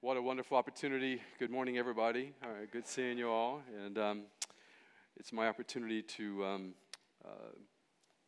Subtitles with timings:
[0.00, 1.20] What a wonderful opportunity.
[1.40, 2.32] Good morning, everybody.
[2.44, 3.62] All right, good seeing you all.
[3.84, 4.22] And um,
[5.16, 6.74] it's my opportunity to um,
[7.24, 7.50] uh,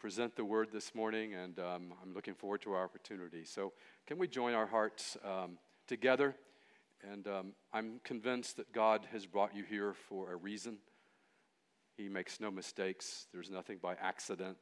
[0.01, 3.45] present the word this morning, and um, I'm looking forward to our opportunity.
[3.45, 3.73] So,
[4.09, 6.35] can we join our hearts um, together?
[7.09, 10.79] And um, I'm convinced that God has brought you here for a reason.
[11.97, 14.57] He makes no mistakes, there's nothing by accident.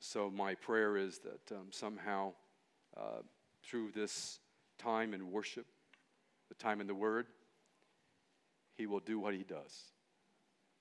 [0.00, 2.32] So, my prayer is that um, somehow,
[2.96, 3.22] uh,
[3.62, 4.40] through this
[4.78, 5.66] time in worship,
[6.48, 7.26] the time in the Word,
[8.76, 9.92] He will do what He does.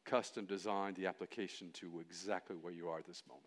[0.06, 3.46] Custom designed the application to exactly where you are this moment.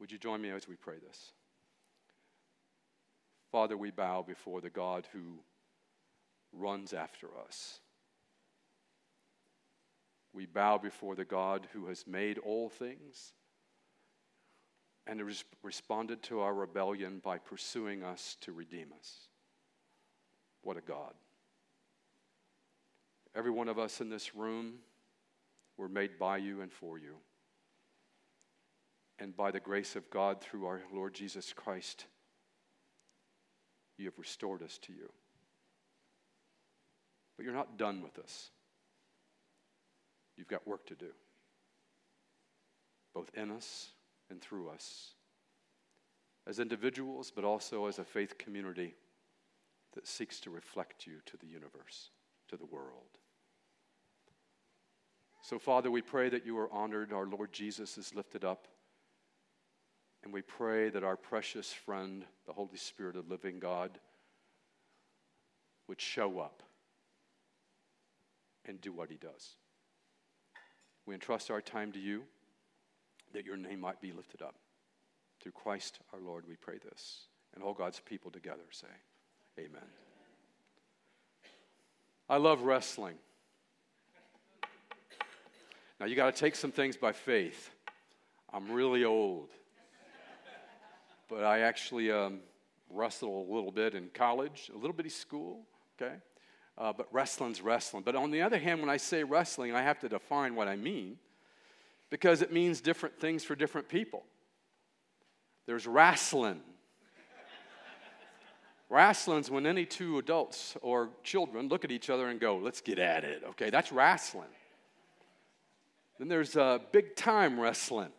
[0.00, 1.32] Would you join me as we pray this?
[3.50, 5.40] Father, we bow before the God who
[6.52, 7.80] runs after us.
[10.32, 13.32] We bow before the God who has made all things
[15.06, 19.28] and has responded to our rebellion by pursuing us to redeem us.
[20.62, 21.14] What a God.
[23.34, 24.74] Every one of us in this room
[25.76, 27.14] were made by you and for you.
[29.18, 32.06] And by the grace of God through our Lord Jesus Christ,
[33.96, 35.10] you have restored us to you.
[37.36, 38.50] But you're not done with us.
[40.36, 41.10] You've got work to do,
[43.14, 43.90] both in us
[44.30, 45.14] and through us,
[46.46, 48.94] as individuals, but also as a faith community
[49.98, 52.10] that seeks to reflect you to the universe,
[52.46, 53.18] to the world.
[55.42, 58.68] So, Father, we pray that you are honored, our Lord Jesus is lifted up,
[60.22, 63.98] and we pray that our precious friend, the Holy Spirit of living God,
[65.88, 66.62] would show up
[68.66, 69.56] and do what he does.
[71.06, 72.22] We entrust our time to you
[73.34, 74.54] that your name might be lifted up.
[75.42, 77.22] Through Christ our Lord, we pray this.
[77.52, 78.86] And all God's people together say,
[79.58, 79.82] Amen.
[82.28, 83.16] I love wrestling.
[85.98, 87.70] Now, you got to take some things by faith.
[88.52, 89.48] I'm really old,
[91.28, 92.38] but I actually um,
[92.88, 95.66] wrestled a little bit in college, a little bitty school,
[96.00, 96.14] okay?
[96.76, 98.04] Uh, but wrestling's wrestling.
[98.04, 100.76] But on the other hand, when I say wrestling, I have to define what I
[100.76, 101.18] mean
[102.10, 104.22] because it means different things for different people.
[105.66, 106.60] There's wrestling,
[108.90, 112.98] Wrestling's when any two adults or children look at each other and go, let's get
[112.98, 113.42] at it.
[113.50, 114.48] Okay, that's wrestling.
[116.18, 118.10] Then there's uh, big time wrestling,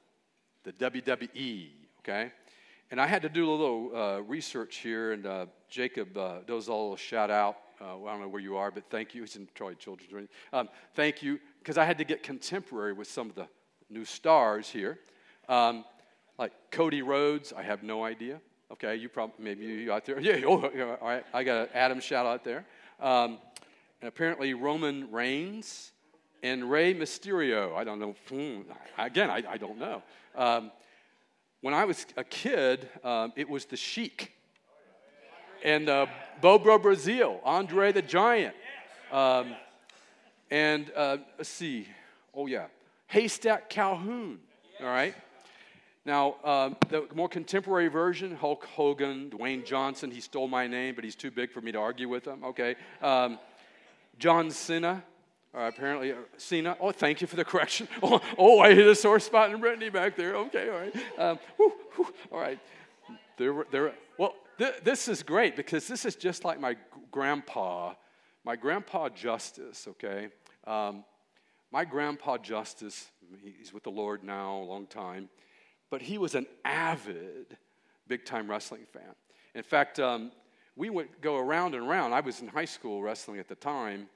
[0.64, 1.70] the WWE.
[2.00, 2.32] Okay,
[2.92, 6.68] and I had to do a little uh, research here, and uh, Jacob uh, does
[6.68, 7.58] a little shout out.
[7.82, 9.22] Uh, I don't know where you are, but thank you.
[9.22, 10.30] He's in Troy Children's.
[10.54, 13.48] Um, thank you, because I had to get contemporary with some of the
[13.90, 15.00] new stars here.
[15.48, 15.84] Um,
[16.38, 18.40] like Cody Rhodes, I have no idea.
[18.72, 20.20] Okay, you probably, maybe you out there.
[20.22, 21.26] Yeah, oh, yeah, all right.
[21.34, 22.66] I got an Adam shout out there.
[23.00, 23.40] Um,
[24.02, 25.92] and apparently, Roman Reigns
[26.44, 27.76] and Rey Mysterio.
[27.76, 28.16] I don't know.
[28.30, 28.62] Hmm,
[28.98, 30.04] again, I, I don't know.
[30.36, 30.72] Um,
[31.62, 34.34] when I was a kid, um, it was the Sheik
[35.64, 36.06] and uh,
[36.42, 38.56] Bobo Brazil, Andre the Giant.
[39.12, 39.56] Um,
[40.52, 41.88] and uh, let's see.
[42.34, 42.68] Oh, yeah.
[43.08, 44.40] Haystack Calhoun.
[44.80, 45.16] All right.
[46.10, 51.04] Now, um, the more contemporary version, Hulk Hogan, Dwayne Johnson, he stole my name, but
[51.04, 52.78] he's too big for me to argue with him, okay?
[53.00, 53.38] Um,
[54.18, 55.04] John Cena,
[55.54, 56.76] uh, apparently, uh, Cena.
[56.80, 57.88] Oh, thank you for the correction.
[58.02, 60.36] Oh, oh, I hit a sore spot in Brittany back there.
[60.36, 60.96] Okay, all right.
[61.20, 62.58] Um, whew, whew, all right.
[63.38, 66.76] There, there, well, th- this is great because this is just like my
[67.12, 67.94] grandpa,
[68.44, 70.30] my grandpa Justice, okay?
[70.66, 71.04] Um,
[71.72, 73.12] my grandpa Justice,
[73.44, 75.30] he's with the Lord now a long time
[75.90, 77.58] but he was an avid
[78.08, 79.16] big time wrestling fan.
[79.56, 80.32] In fact, um,
[80.76, 82.14] we would go around and around.
[82.14, 84.08] I was in high school wrestling at the time,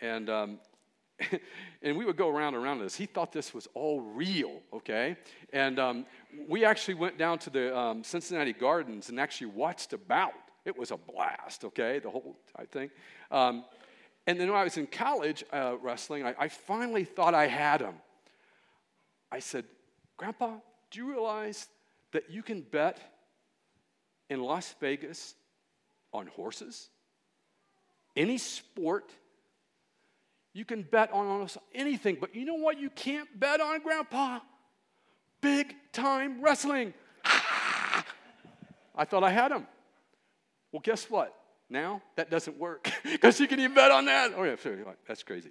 [0.00, 0.58] and um,
[1.82, 2.94] and we would go around and around this.
[2.94, 5.16] He thought this was all real, okay?
[5.52, 6.06] And um,
[6.48, 10.32] we actually went down to the um, Cincinnati Gardens and actually watched a bout.
[10.64, 11.98] It was a blast, okay?
[11.98, 12.92] The whole I think.
[13.30, 13.64] Um,
[14.26, 17.80] and then when I was in college uh, wrestling, I, I finally thought I had
[17.80, 17.94] him.
[19.32, 19.64] I said,
[20.16, 20.56] Grandpa,
[20.92, 21.68] do you realize
[22.12, 23.00] that you can bet
[24.28, 25.34] in Las Vegas
[26.12, 26.90] on horses?
[28.14, 29.10] Any sport?
[30.52, 34.40] You can bet on almost anything, but you know what you can't bet on, Grandpa?
[35.40, 36.92] Big time wrestling.
[38.94, 39.66] I thought I had him.
[40.70, 41.34] Well, guess what?
[41.70, 44.32] Now that doesn't work because you can even bet on that.
[44.36, 44.56] Oh, yeah,
[45.08, 45.50] that's crazy.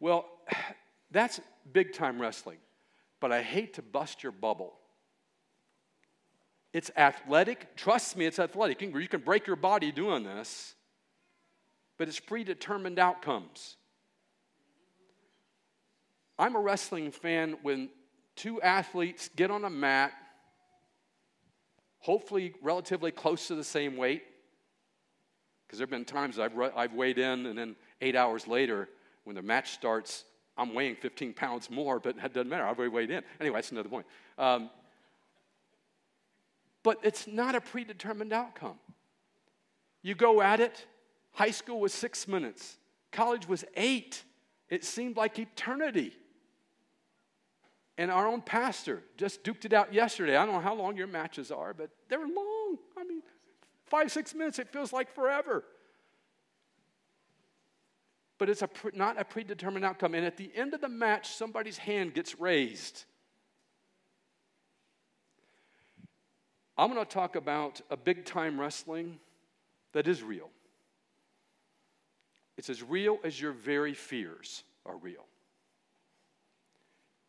[0.00, 0.26] Well,
[1.12, 1.40] that's
[1.72, 2.58] big time wrestling
[3.20, 4.72] but I hate to bust your bubble.
[6.72, 7.76] It's athletic.
[7.76, 8.80] Trust me, it's athletic.
[8.80, 10.74] You can break your body doing this,
[11.98, 13.76] but it's predetermined outcomes.
[16.38, 17.90] I'm a wrestling fan when
[18.36, 20.12] two athletes get on a mat,
[21.98, 24.22] hopefully relatively close to the same weight,
[25.66, 28.88] because there have been times I've, I've weighed in and then eight hours later,
[29.24, 30.24] when the match starts,
[30.56, 32.64] I'm weighing 15 pounds more, but it doesn't matter.
[32.64, 33.22] I've already weighed in.
[33.40, 34.06] Anyway, that's another point.
[34.36, 34.70] Um,
[36.82, 38.78] but it's not a predetermined outcome.
[40.02, 40.86] You go at it.
[41.32, 42.78] High school was six minutes,
[43.12, 44.24] college was eight.
[44.68, 46.12] It seemed like eternity.
[47.98, 50.36] And our own pastor just duked it out yesterday.
[50.36, 52.78] I don't know how long your matches are, but they're long.
[52.96, 53.20] I mean,
[53.86, 55.64] five, six minutes, it feels like forever.
[58.40, 60.14] But it's a, not a predetermined outcome.
[60.14, 63.04] And at the end of the match, somebody's hand gets raised.
[66.78, 69.18] I'm going to talk about a big time wrestling
[69.92, 70.48] that is real.
[72.56, 75.26] It's as real as your very fears are real.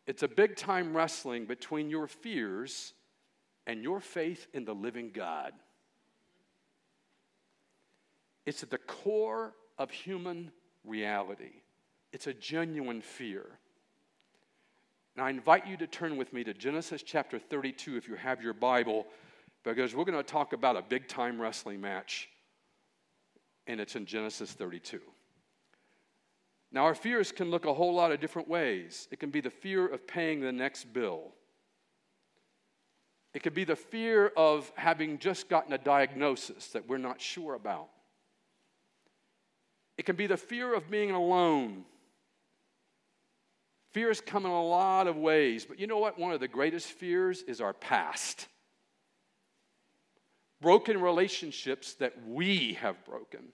[0.06, 2.94] It's a big time wrestling between your fears
[3.66, 5.52] and your faith in the living God.
[8.46, 10.50] It's at the core of human
[10.84, 11.62] reality,
[12.12, 13.46] it's a genuine fear.
[15.16, 18.42] And I invite you to turn with me to Genesis chapter 32 if you have
[18.42, 19.06] your Bible,
[19.64, 22.28] because we're going to talk about a big time wrestling match,
[23.66, 25.00] and it's in Genesis 32.
[26.72, 29.06] Now, our fears can look a whole lot of different ways.
[29.10, 31.32] It can be the fear of paying the next bill,
[33.34, 37.54] it could be the fear of having just gotten a diagnosis that we're not sure
[37.54, 37.88] about.
[39.98, 41.84] It can be the fear of being alone.
[43.92, 46.18] Fears come in a lot of ways, but you know what?
[46.18, 48.48] One of the greatest fears is our past.
[50.60, 53.52] Broken relationships that we have broken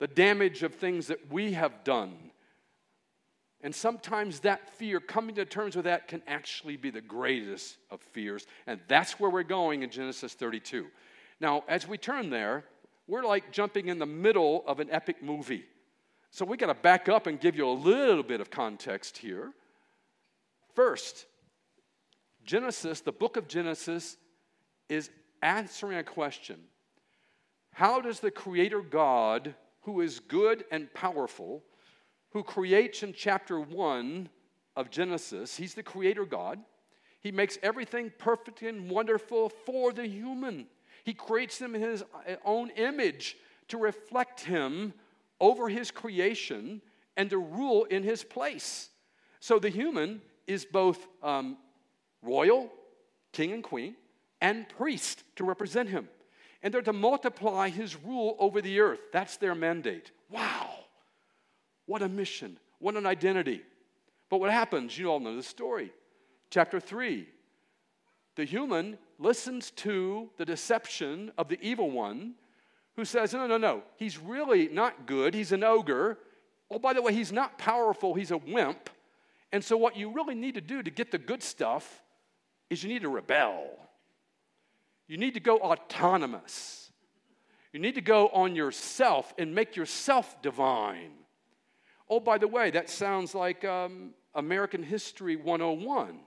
[0.00, 2.16] the damage of things that we have done.
[3.60, 8.00] And sometimes that fear, coming to terms with that, can actually be the greatest of
[8.00, 8.46] fears.
[8.66, 10.86] And that's where we're going in Genesis 32.
[11.38, 12.64] Now, as we turn there,
[13.10, 15.64] we're like jumping in the middle of an epic movie.
[16.30, 19.52] So we got to back up and give you a little bit of context here.
[20.74, 21.26] First,
[22.44, 24.16] Genesis, the book of Genesis,
[24.88, 25.10] is
[25.42, 26.60] answering a question
[27.72, 31.64] How does the Creator God who is good and powerful,
[32.30, 34.28] who creates in chapter 1
[34.76, 35.56] of Genesis.
[35.56, 36.60] He's the creator God.
[37.20, 40.66] He makes everything perfect and wonderful for the human.
[41.04, 42.04] He creates them in his
[42.44, 43.36] own image
[43.68, 44.92] to reflect him
[45.40, 46.82] over his creation
[47.16, 48.90] and to rule in his place.
[49.40, 51.56] So the human is both um,
[52.22, 52.70] royal,
[53.32, 53.96] king and queen,
[54.40, 56.08] and priest to represent him
[56.62, 59.00] and they're to multiply his rule over the earth.
[59.12, 60.10] That's their mandate.
[60.30, 60.70] Wow.
[61.86, 62.58] What a mission.
[62.78, 63.62] What an identity.
[64.28, 64.96] But what happens?
[64.96, 65.92] You all know the story.
[66.50, 67.26] Chapter 3.
[68.40, 72.36] The human listens to the deception of the evil one
[72.96, 73.82] who says, No, no, no.
[73.98, 75.34] He's really not good.
[75.34, 76.16] He's an ogre.
[76.70, 78.14] Oh, by the way, he's not powerful.
[78.14, 78.88] He's a wimp.
[79.52, 82.02] And so, what you really need to do to get the good stuff
[82.70, 83.66] is you need to rebel.
[85.06, 86.90] You need to go autonomous.
[87.74, 91.10] You need to go on yourself and make yourself divine.
[92.08, 96.20] Oh, by the way, that sounds like um, American History 101.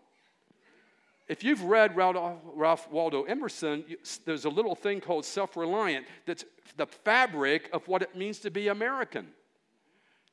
[1.27, 3.85] If you've read Ralph Waldo Emerson,
[4.25, 6.43] there's a little thing called self reliant that's
[6.75, 9.27] the fabric of what it means to be American.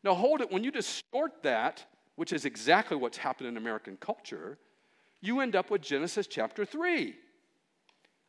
[0.03, 1.85] Now, hold it, when you distort that,
[2.17, 4.59] which is exactly what's happened in American culture,
[5.21, 7.15] you end up with Genesis chapter 3.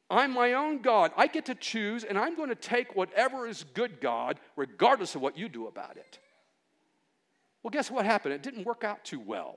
[0.10, 1.12] I'm my own God.
[1.15, 5.22] I get to choose, and I'm going to take whatever is good, God, regardless of
[5.22, 6.20] what you do about it.
[7.63, 8.34] Well, guess what happened?
[8.34, 9.56] It didn't work out too well.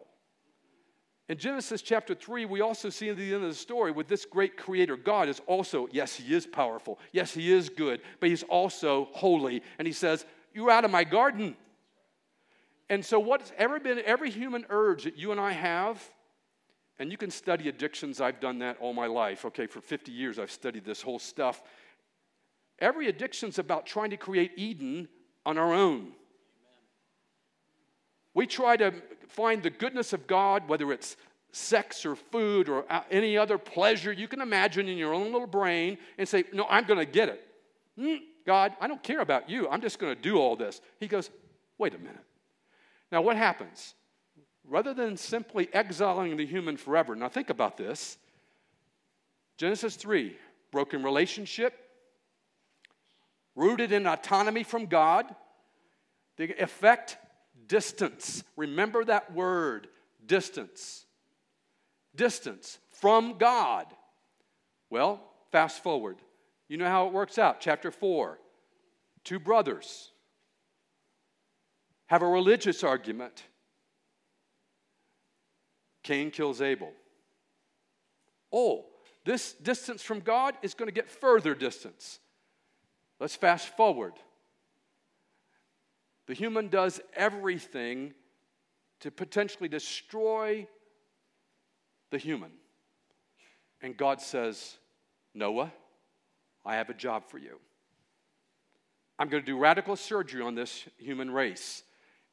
[1.28, 4.26] In Genesis chapter 3, we also see at the end of the story with this
[4.26, 6.98] great creator, God is also, yes, he is powerful.
[7.12, 9.62] Yes, he is good, but he's also holy.
[9.78, 11.56] And he says, You're out of my garden.
[12.90, 16.02] And so, what's ever been, every human urge that you and I have,
[16.98, 18.20] and you can study addictions.
[18.20, 19.46] I've done that all my life.
[19.46, 21.62] Okay, for 50 years, I've studied this whole stuff.
[22.78, 25.08] Every addiction's about trying to create Eden
[25.46, 26.12] on our own.
[28.34, 28.92] We try to
[29.28, 31.16] find the goodness of God, whether it's
[31.52, 35.46] sex or food or uh, any other pleasure you can imagine in your own little
[35.46, 37.46] brain, and say, No, I'm going to get it.
[37.98, 39.68] Mm, God, I don't care about you.
[39.68, 40.80] I'm just going to do all this.
[40.98, 41.30] He goes,
[41.78, 42.24] Wait a minute.
[43.10, 43.94] Now, what happens?
[44.66, 48.18] rather than simply exiling the human forever, now think about this.
[49.56, 50.36] Genesis 3
[50.70, 51.72] broken relationship,
[53.54, 55.24] rooted in autonomy from God.
[56.36, 57.16] The effect,
[57.66, 58.44] distance.
[58.56, 59.88] Remember that word,
[60.26, 61.06] distance.
[62.14, 63.86] Distance from God.
[64.90, 66.16] Well, fast forward.
[66.68, 67.60] You know how it works out.
[67.60, 68.38] Chapter 4
[69.24, 70.12] two brothers
[72.06, 73.44] have a religious argument.
[76.02, 76.92] Cain kills Abel.
[78.52, 78.84] Oh,
[79.24, 82.20] this distance from God is going to get further distance.
[83.18, 84.12] Let's fast forward.
[86.26, 88.14] The human does everything
[89.00, 90.66] to potentially destroy
[92.10, 92.50] the human.
[93.82, 94.78] And God says,
[95.34, 95.72] Noah,
[96.64, 97.58] I have a job for you.
[99.18, 101.82] I'm going to do radical surgery on this human race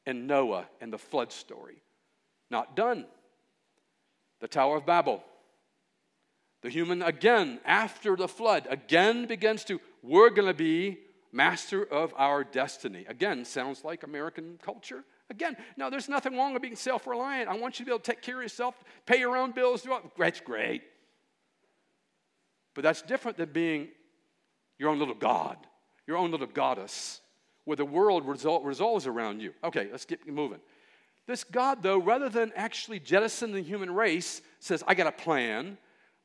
[0.05, 1.81] and Noah and the flood story.
[2.49, 3.05] Not done.
[4.39, 5.23] The Tower of Babel.
[6.61, 10.99] The human, again, after the flood, again begins to, we're going to be
[11.31, 13.05] master of our destiny.
[13.07, 15.03] Again, sounds like American culture.
[15.29, 17.49] Again, no, there's nothing wrong with being self reliant.
[17.49, 19.87] I want you to be able to take care of yourself, pay your own bills.
[20.17, 20.83] That's great.
[22.73, 23.89] But that's different than being
[24.77, 25.57] your own little God,
[26.07, 27.21] your own little goddess,
[27.65, 29.53] where the world resol- resolves around you.
[29.63, 30.59] Okay, let's get moving.
[31.27, 35.77] This God, though, rather than actually jettison the human race, says, I got a plan.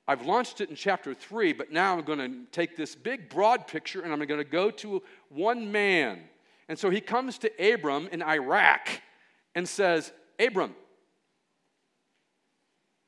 [0.08, 3.66] I've launched it in chapter three, but now I'm going to take this big, broad
[3.66, 6.20] picture and I'm going to go to one man.
[6.68, 8.88] And so he comes to Abram in Iraq
[9.54, 10.74] and says, Abram,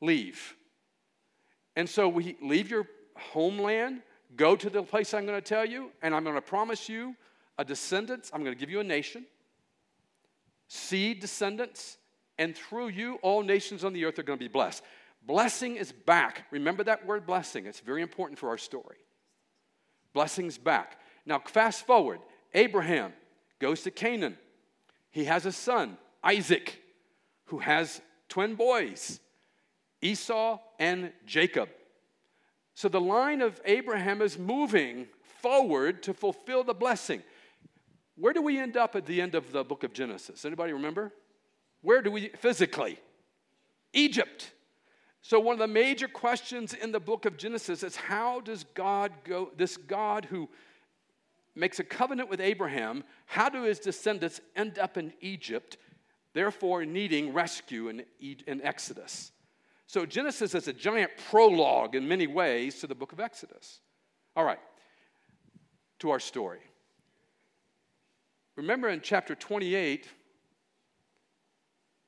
[0.01, 0.57] leave.
[1.77, 4.03] And so we leave your homeland,
[4.35, 7.15] go to the place I'm going to tell you, and I'm going to promise you
[7.59, 8.31] a descendants.
[8.33, 9.25] I'm going to give you a nation,
[10.69, 11.99] seed descendants,
[12.39, 14.83] and through you, all nations on the earth are going to be blessed.
[15.23, 16.45] Blessing is back.
[16.51, 18.97] Remember that word blessing, it's very important for our story.
[20.13, 20.99] Blessing's back.
[21.27, 22.21] Now, fast forward
[22.55, 23.13] Abraham
[23.59, 24.39] goes to Canaan.
[25.11, 26.81] He has a son, Isaac,
[27.47, 29.21] who has twin boys,
[30.01, 31.69] Esau and Jacob.
[32.75, 35.09] So the line of Abraham is moving
[35.41, 37.23] forward to fulfill the blessing.
[38.17, 40.45] Where do we end up at the end of the book of Genesis?
[40.45, 41.13] Anybody remember?
[41.83, 42.99] Where do we physically?
[43.93, 44.53] Egypt.
[45.29, 49.13] So, one of the major questions in the book of Genesis is how does God
[49.25, 50.49] go, this God who
[51.55, 55.77] makes a covenant with Abraham, how do his descendants end up in Egypt,
[56.33, 58.05] therefore needing rescue in,
[58.47, 59.31] in Exodus?
[59.87, 63.81] So, Genesis is a giant prologue in many ways to the book of Exodus.
[64.35, 64.61] All right,
[65.99, 66.61] to our story.
[68.57, 70.09] Remember in chapter 28,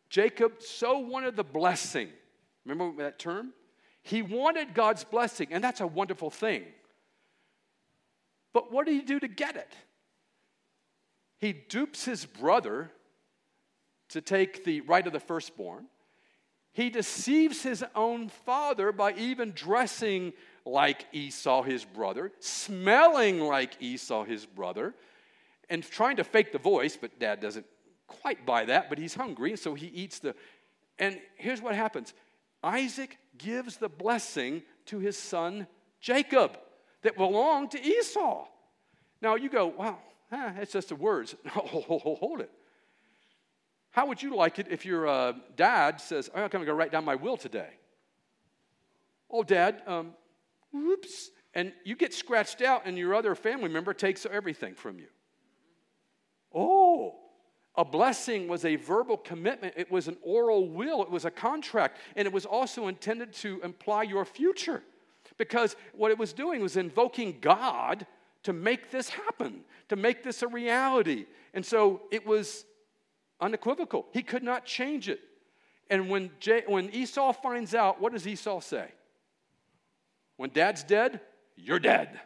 [0.08, 2.08] Jacob so wanted the blessing
[2.64, 3.52] Remember that term?
[4.02, 6.64] He wanted God's blessing, and that's a wonderful thing.
[8.52, 9.72] But what did he do to get it?
[11.38, 12.90] He dupes his brother
[14.10, 15.86] to take the right of the firstborn.
[16.72, 20.32] He deceives his own father by even dressing
[20.64, 24.94] like Esau, his brother, smelling like Esau, his brother,
[25.68, 27.66] and trying to fake the voice, but dad doesn't
[28.06, 30.34] quite buy that, but he's hungry, and so he eats the.
[30.98, 32.12] And here's what happens
[32.62, 35.66] Isaac gives the blessing to his son
[36.00, 36.58] Jacob
[37.02, 38.46] that belonged to Esau.
[39.22, 39.98] Now you go, wow,
[40.32, 41.34] eh, it's just the words.
[41.48, 42.50] hold it.
[43.90, 46.92] How would you like it if your uh, dad says, I'm going to go write
[46.92, 47.70] down my will today?
[49.30, 50.12] Oh, dad, um,
[50.72, 51.30] whoops.
[51.54, 55.08] And you get scratched out, and your other family member takes everything from you.
[57.76, 61.98] A blessing was a verbal commitment, it was an oral will, it was a contract,
[62.16, 64.82] and it was also intended to imply your future.
[65.36, 68.06] Because what it was doing was invoking God
[68.42, 71.26] to make this happen, to make this a reality.
[71.54, 72.64] And so it was
[73.40, 74.06] unequivocal.
[74.12, 75.20] He could not change it.
[75.88, 78.88] And when, J- when Esau finds out, what does Esau say?
[80.36, 81.20] When dad's dead,
[81.56, 82.20] you're dead.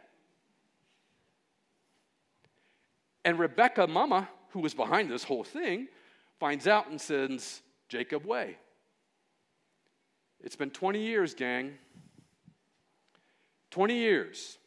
[3.23, 5.85] And Rebecca, mama, who was behind this whole thing,
[6.39, 8.55] finds out and sends Jacob away.
[10.39, 11.73] It's been 20 years, gang.
[13.71, 14.57] 20 years.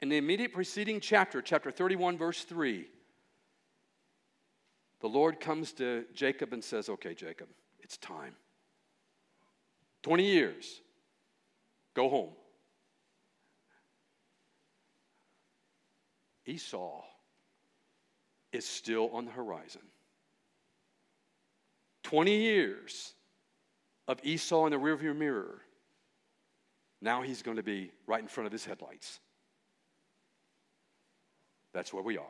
[0.00, 2.84] In the immediate preceding chapter, chapter 31, verse 3,
[5.00, 7.48] the Lord comes to Jacob and says, Okay, Jacob,
[7.80, 8.34] it's time.
[10.02, 10.82] 20 years.
[11.94, 12.32] Go home.
[16.44, 17.02] Esau
[18.52, 19.82] is still on the horizon.
[22.04, 23.14] 20 years
[24.06, 25.60] of Esau in the rearview mirror.
[27.00, 29.20] Now he's going to be right in front of his headlights.
[31.72, 32.24] That's where we are.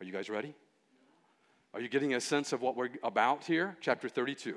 [0.00, 0.54] Are you guys ready?
[1.74, 3.76] Are you getting a sense of what we're about here?
[3.80, 4.56] Chapter 32.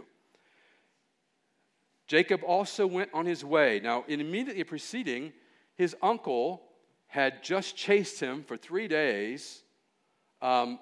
[2.08, 3.82] Jacob also went on his way.
[3.84, 5.34] Now, in immediately preceding,
[5.75, 6.62] his uncle
[7.08, 9.63] had just chased him for three days
[10.41, 10.79] um,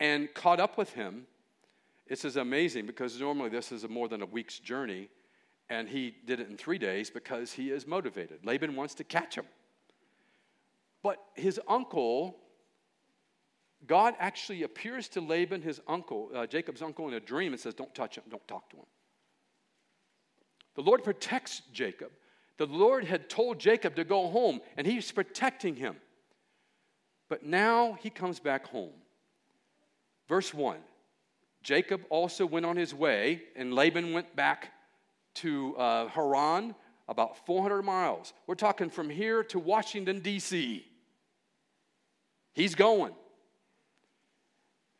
[0.00, 1.26] and caught up with him.
[2.08, 5.08] This is amazing because normally this is a more than a week's journey,
[5.70, 8.44] and he did it in three days because he is motivated.
[8.44, 9.46] Laban wants to catch him.
[11.02, 12.36] But his uncle,
[13.86, 17.74] God actually appears to Laban, his uncle, uh, Jacob's uncle, in a dream and says,
[17.74, 18.86] Don't touch him, don't talk to him.
[20.74, 22.10] The Lord protects Jacob.
[22.56, 25.96] The Lord had told Jacob to go home, and he's protecting him.
[27.34, 28.92] But now he comes back home.
[30.28, 30.78] Verse 1
[31.64, 34.70] Jacob also went on his way, and Laban went back
[35.42, 36.76] to uh, Haran,
[37.08, 38.34] about 400 miles.
[38.46, 40.86] We're talking from here to Washington, D.C.
[42.52, 43.14] He's going.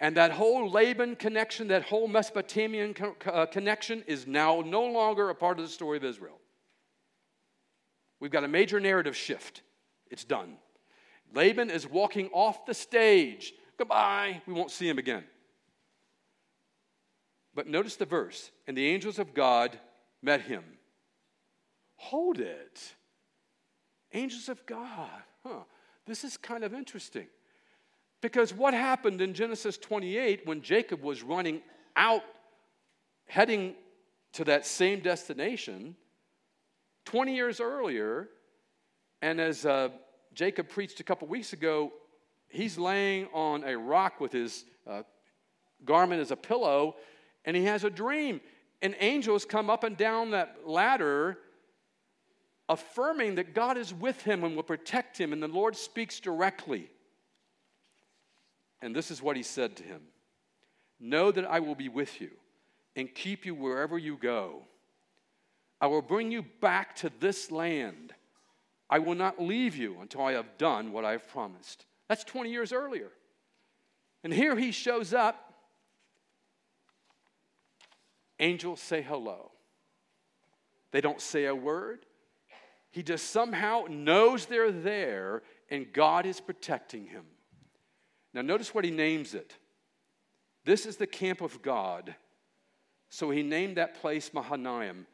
[0.01, 5.37] And that whole Laban connection, that whole Mesopotamian uh, connection is now no longer a
[5.37, 6.41] part of the story of Israel.
[8.19, 9.63] We've got a major narrative shift.
[10.11, 10.57] It's done.
[11.33, 13.53] Laban is walking off the stage.
[13.79, 14.43] Goodbye.
[14.47, 15.25] We won't see him again.
[17.55, 18.51] But notice the verse.
[18.67, 19.79] And the angels of God
[20.23, 20.65] met him.
[21.97, 22.95] Hold it.
[24.13, 25.09] Angels of God.
[25.45, 25.61] Huh.
[26.07, 27.27] This is kind of interesting.
[28.21, 31.61] Because what happened in Genesis 28 when Jacob was running
[31.97, 32.23] out,
[33.27, 33.75] heading
[34.33, 35.95] to that same destination,
[37.05, 38.29] 20 years earlier,
[39.23, 39.91] and as uh,
[40.35, 41.93] Jacob preached a couple weeks ago,
[42.49, 45.03] he's laying on a rock with his uh,
[45.85, 46.97] garment as a pillow,
[47.45, 48.41] and he has a dream.
[48.83, 51.39] And angels come up and down that ladder,
[52.69, 56.91] affirming that God is with him and will protect him, and the Lord speaks directly.
[58.83, 60.03] And this is what he said to him
[61.01, 62.31] Know that I will be with you
[62.97, 64.63] and keep you wherever you go.
[65.81, 68.15] I will bring you back to this land.
[68.89, 71.87] I will not leave you until I have done what I have promised.
[72.09, 73.11] That's 20 years earlier.
[74.23, 75.53] And here he shows up.
[78.39, 79.53] Angels say hello.
[80.91, 82.07] They don't say a word.
[82.91, 87.25] He just somehow knows they're there and God is protecting him.
[88.33, 89.55] Now, notice what he names it.
[90.65, 92.15] This is the camp of God.
[93.09, 95.07] So he named that place Mahanaim.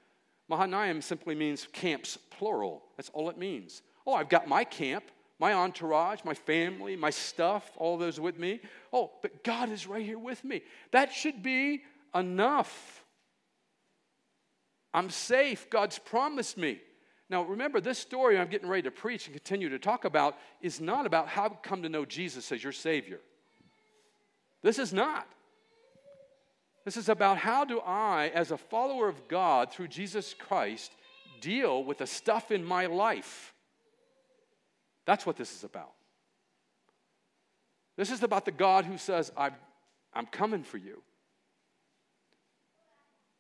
[0.50, 2.82] Mahanaim simply means camps, plural.
[2.96, 3.82] That's all it means.
[4.04, 5.04] Oh, I've got my camp,
[5.38, 8.60] my entourage, my family, my stuff, all those with me.
[8.92, 10.62] Oh, but God is right here with me.
[10.90, 11.82] That should be
[12.14, 13.04] enough.
[14.92, 15.70] I'm safe.
[15.70, 16.80] God's promised me.
[17.28, 20.80] Now, remember, this story I'm getting ready to preach and continue to talk about is
[20.80, 23.20] not about how to come to know Jesus as your Savior.
[24.62, 25.28] This is not.
[26.84, 30.92] This is about how do I, as a follower of God through Jesus Christ,
[31.40, 33.52] deal with the stuff in my life.
[35.04, 35.92] That's what this is about.
[37.96, 39.54] This is about the God who says, i am
[40.12, 41.02] I'm coming for you.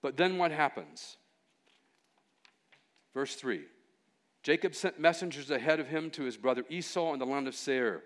[0.02, 1.16] But then what happens?
[3.14, 3.62] Verse 3
[4.42, 8.02] Jacob sent messengers ahead of him to his brother Esau in the land of Seir,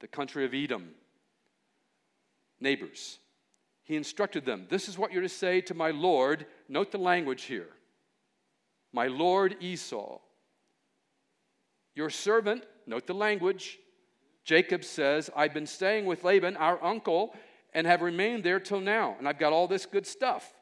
[0.00, 0.90] the country of Edom,
[2.60, 3.18] neighbors.
[3.84, 6.46] He instructed them This is what you're to say to my Lord.
[6.68, 7.68] Note the language here.
[8.92, 10.18] My Lord Esau.
[11.94, 13.78] Your servant, note the language.
[14.44, 17.34] Jacob says, I've been staying with Laban, our uncle,
[17.74, 20.52] and have remained there till now, and I've got all this good stuff.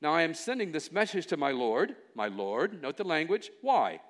[0.00, 3.50] Now I am sending this message to my Lord, my Lord, note the language.
[3.62, 4.00] Why?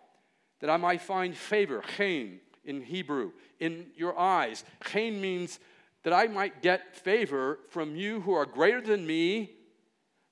[0.60, 4.64] That I might find favor, chen in Hebrew, in your eyes.
[4.84, 5.58] Chen means
[6.04, 9.50] that I might get favor from you who are greater than me,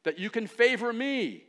[0.04, 1.44] that you can favor me.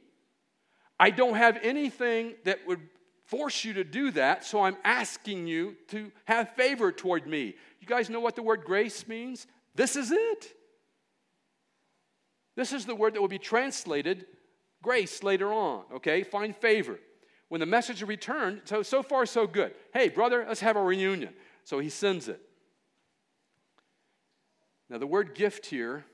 [1.00, 2.80] I don't have anything that would
[3.26, 7.56] force you to do that, so I'm asking you to have favor toward me.
[7.80, 9.48] You guys know what the word grace means?
[9.76, 10.48] This is it.
[12.56, 14.26] This is the word that will be translated
[14.82, 16.24] grace later on, okay?
[16.24, 17.00] Find favor.
[17.50, 19.74] When the message returned, so, so far, so good.
[19.94, 21.34] Hey, brother, let's have a reunion.
[21.64, 22.42] So he sends it.
[24.94, 26.06] Now, the word gift here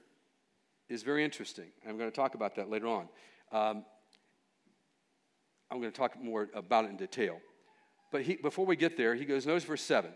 [0.87, 1.65] is very interesting.
[1.85, 3.09] I'm going to talk about that later on.
[3.51, 3.83] Um,
[5.69, 7.41] I'm going to talk more about it in detail.
[8.09, 10.11] But he, before we get there, he goes, notice verse 7.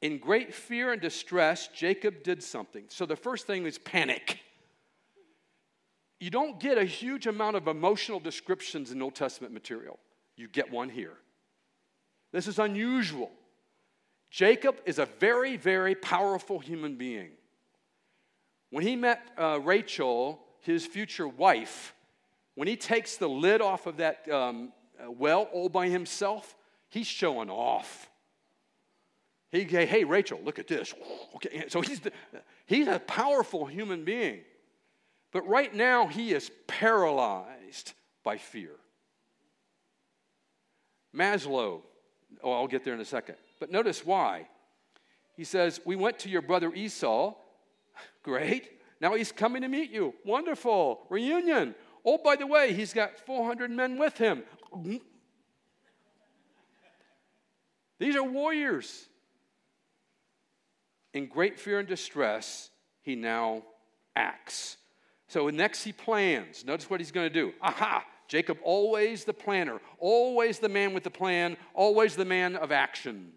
[0.00, 2.84] In great fear and distress, Jacob did something.
[2.88, 4.38] So the first thing is panic.
[6.20, 9.98] you don't get a huge amount of emotional descriptions in Old Testament material.
[10.36, 11.18] You get one here.
[12.32, 13.30] This is unusual.
[14.30, 17.32] Jacob is a very, very powerful human being.
[18.70, 21.94] When he met uh, Rachel, his future wife,
[22.54, 26.56] when he takes the lid off of that um, uh, well all by himself,
[26.88, 28.10] he's showing off.
[29.50, 30.94] He, hey, Rachel, look at this.
[31.36, 32.12] Okay, so he's, the,
[32.66, 34.40] he's a powerful human being.
[35.32, 38.72] But right now, he is paralyzed by fear.
[41.14, 41.80] Maslow,
[42.42, 43.36] oh, I'll get there in a second.
[43.58, 44.48] But notice why.
[45.34, 47.34] He says, We went to your brother Esau.
[48.22, 48.70] Great.
[49.00, 50.14] Now he's coming to meet you.
[50.24, 51.06] Wonderful.
[51.08, 51.74] Reunion.
[52.04, 54.42] Oh, by the way, he's got 400 men with him.
[57.98, 59.06] These are warriors.
[61.14, 62.70] In great fear and distress,
[63.02, 63.62] he now
[64.14, 64.76] acts.
[65.26, 66.64] So next he plans.
[66.64, 67.52] Notice what he's going to do.
[67.60, 68.04] Aha!
[68.28, 73.32] Jacob, always the planner, always the man with the plan, always the man of action.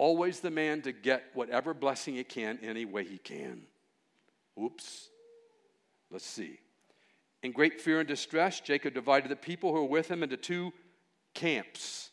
[0.00, 3.64] Always the man to get whatever blessing he can any way he can.
[4.58, 5.10] Oops.
[6.10, 6.58] Let's see.
[7.42, 10.72] In great fear and distress, Jacob divided the people who were with him into two
[11.34, 12.12] camps.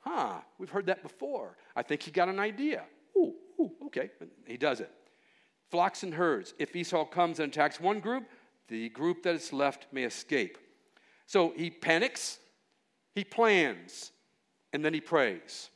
[0.00, 1.56] Huh, we've heard that before.
[1.74, 2.82] I think he got an idea.
[3.16, 4.10] Ooh, ooh, okay.
[4.46, 4.90] He does it
[5.70, 6.52] flocks and herds.
[6.58, 8.24] If Esau comes and attacks one group,
[8.68, 10.58] the group that is left may escape.
[11.24, 12.38] So he panics,
[13.14, 14.12] he plans,
[14.74, 15.70] and then he prays.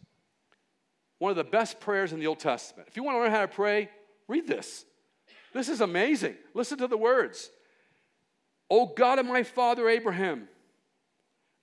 [1.18, 2.88] One of the best prayers in the Old Testament.
[2.88, 3.90] If you want to learn how to pray,
[4.28, 4.84] read this.
[5.52, 6.36] This is amazing.
[6.54, 7.50] Listen to the words.
[8.70, 10.48] O God of my father Abraham,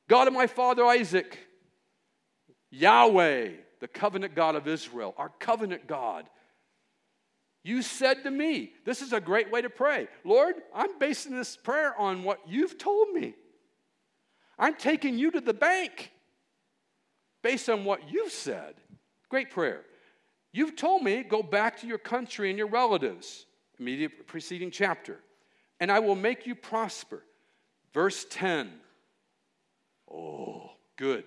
[0.07, 1.37] God of my father Isaac,
[2.71, 6.27] Yahweh, the covenant God of Israel, our covenant God
[7.63, 10.09] you said to me, this is a great way to pray.
[10.25, 13.35] Lord, I'm basing this prayer on what you've told me.
[14.59, 16.11] I'm taking you to the bank
[17.41, 18.75] based on what you've said.
[19.33, 19.81] Great prayer.
[20.51, 23.47] You've told me, go back to your country and your relatives,
[23.79, 25.17] immediate preceding chapter,
[25.79, 27.23] and I will make you prosper.
[27.95, 28.71] Verse 10.
[30.13, 31.23] Oh, good.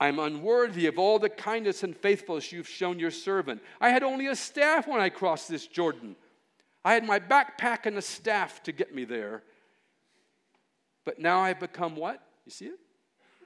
[0.00, 3.60] I'm unworthy of all the kindness and faithfulness you've shown your servant.
[3.82, 6.16] I had only a staff when I crossed this Jordan.
[6.86, 9.42] I had my backpack and a staff to get me there.
[11.04, 12.22] But now I've become what?
[12.46, 12.80] You see it?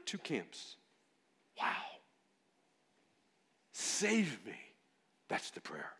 [0.06, 0.76] Two camps.
[1.60, 1.93] Wow.
[3.74, 4.54] Save me.
[5.28, 5.90] That's the prayer.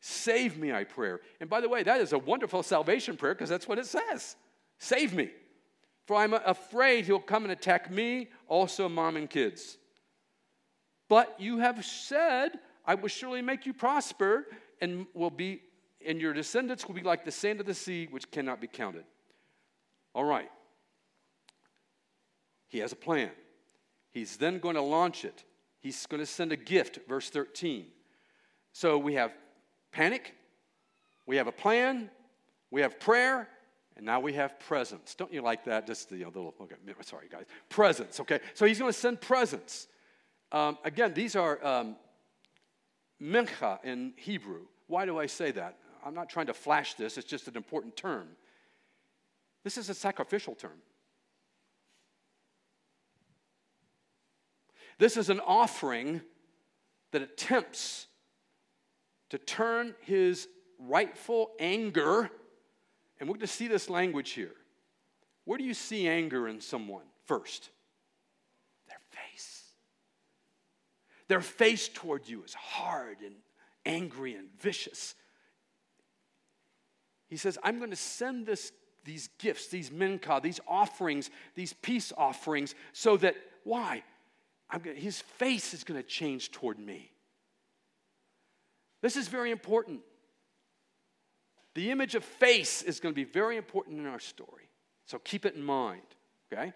[0.00, 1.14] Save me, I pray.
[1.40, 4.36] And by the way, that is a wonderful salvation prayer because that's what it says.
[4.78, 5.30] Save me.
[6.06, 9.78] For I'm afraid he'll come and attack me, also mom and kids.
[11.08, 14.46] But you have said, I will surely make you prosper,
[14.80, 15.62] and will be
[16.04, 19.04] and your descendants will be like the sand of the sea, which cannot be counted.
[20.14, 20.50] All right.
[22.66, 23.30] He has a plan.
[24.10, 25.44] He's then going to launch it.
[25.82, 27.86] He's going to send a gift, verse 13.
[28.72, 29.32] So we have
[29.90, 30.34] panic,
[31.26, 32.08] we have a plan,
[32.70, 33.48] we have prayer,
[33.96, 35.14] and now we have presents.
[35.14, 35.86] Don't you like that?
[35.86, 37.44] Just the you know, little, okay, sorry guys.
[37.68, 38.40] Presents, okay?
[38.54, 39.88] So he's going to send presents.
[40.52, 41.96] Um, again, these are um,
[43.20, 44.62] mincha in Hebrew.
[44.86, 45.78] Why do I say that?
[46.04, 48.28] I'm not trying to flash this, it's just an important term.
[49.64, 50.80] This is a sacrificial term.
[55.02, 56.20] This is an offering
[57.10, 58.06] that attempts
[59.30, 60.46] to turn his
[60.78, 62.30] rightful anger
[63.18, 64.54] and we're going to see this language here.
[65.44, 67.70] Where do you see anger in someone first?
[68.86, 69.64] Their face.
[71.26, 73.34] Their face toward you is hard and
[73.84, 75.16] angry and vicious.
[77.28, 78.70] He says, I'm going to send this,
[79.04, 83.34] these gifts, these mincha, these offerings, these peace offerings, so that,
[83.64, 84.04] why?
[84.80, 87.10] Gonna, his face is going to change toward me.
[89.02, 90.00] This is very important.
[91.74, 94.68] The image of face is going to be very important in our story.
[95.06, 96.02] So keep it in mind,
[96.52, 96.72] okay?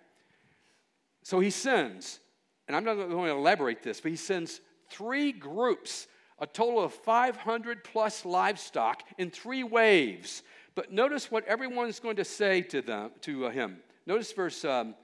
[1.23, 2.21] So he sends,
[2.67, 6.07] and I'm not going to elaborate this, but he sends three groups,
[6.39, 10.43] a total of 500 plus livestock in three waves.
[10.75, 13.79] But notice what everyone's going to say to them, to uh, him.
[14.07, 14.95] Notice verse um,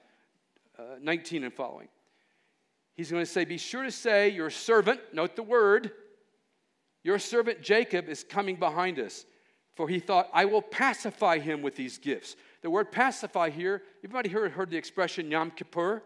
[0.78, 1.88] uh, 19 and following.
[2.94, 5.92] He's going to say, Be sure to say, Your servant, note the word,
[7.02, 9.24] your servant Jacob is coming behind us
[9.74, 12.36] for he thought, I will pacify him with these gifts.
[12.60, 16.02] The word pacify here, everybody heard, heard the expression Yom Kippur?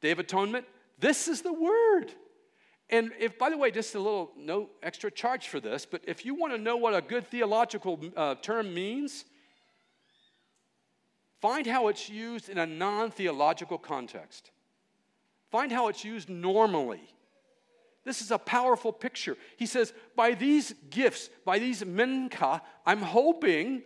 [0.00, 0.64] Day of Atonement?
[0.98, 2.06] This is the word.
[2.90, 6.24] And if, by the way, just a little no extra charge for this, but if
[6.24, 9.26] you want to know what a good theological uh, term means,
[11.42, 14.50] find how it's used in a non theological context.
[15.50, 17.02] Find how it's used normally.
[18.04, 19.36] This is a powerful picture.
[19.56, 23.82] He says, by these gifts, by these mincha, I'm hoping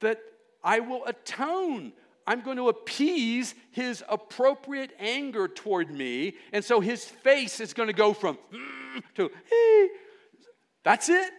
[0.00, 0.20] that
[0.64, 1.92] I will atone
[2.30, 6.34] I'm going to appease his appropriate anger toward me.
[6.52, 9.88] And so his face is going to go from mm, to, hey.
[10.84, 11.32] That's it.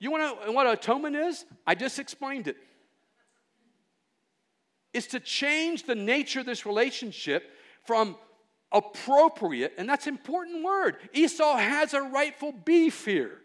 [0.00, 1.44] You want to know what atonement is?
[1.64, 2.56] I just explained it.
[4.92, 7.48] It's to change the nature of this relationship
[7.88, 8.16] from
[8.70, 10.98] appropriate, and that's an important word.
[11.14, 13.38] Esau has a rightful beef here.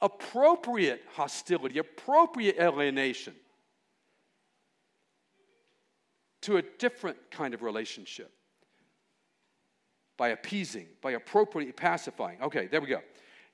[0.00, 3.34] Appropriate hostility, appropriate alienation
[6.42, 8.30] to a different kind of relationship
[10.16, 12.40] by appeasing, by appropriately pacifying.
[12.40, 13.00] Okay, there we go.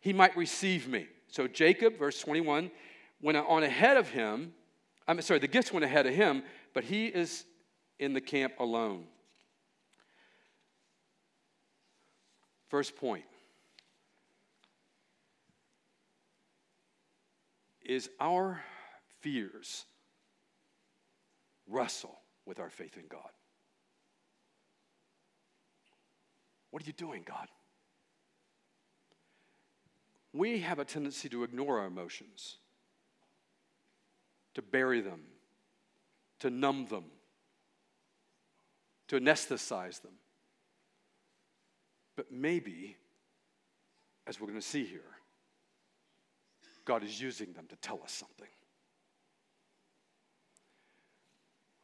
[0.00, 1.06] He might receive me.
[1.28, 2.70] So Jacob, verse 21,
[3.22, 4.52] went on ahead of him.
[5.08, 6.42] I'm sorry, the gifts went ahead of him,
[6.74, 7.46] but he is
[7.98, 9.04] in the camp alone.
[12.68, 13.24] First point
[17.84, 18.60] is our
[19.20, 19.84] fears
[21.68, 23.30] wrestle with our faith in God.
[26.70, 27.48] What are you doing, God?
[30.32, 32.58] We have a tendency to ignore our emotions,
[34.54, 35.20] to bury them,
[36.40, 37.04] to numb them,
[39.08, 40.12] to anesthetize them.
[42.16, 42.96] But maybe,
[44.26, 45.00] as we're going to see here,
[46.84, 48.48] God is using them to tell us something.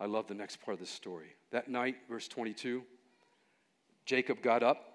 [0.00, 1.36] I love the next part of the story.
[1.50, 2.82] That night, verse 22,
[4.04, 4.88] Jacob got up.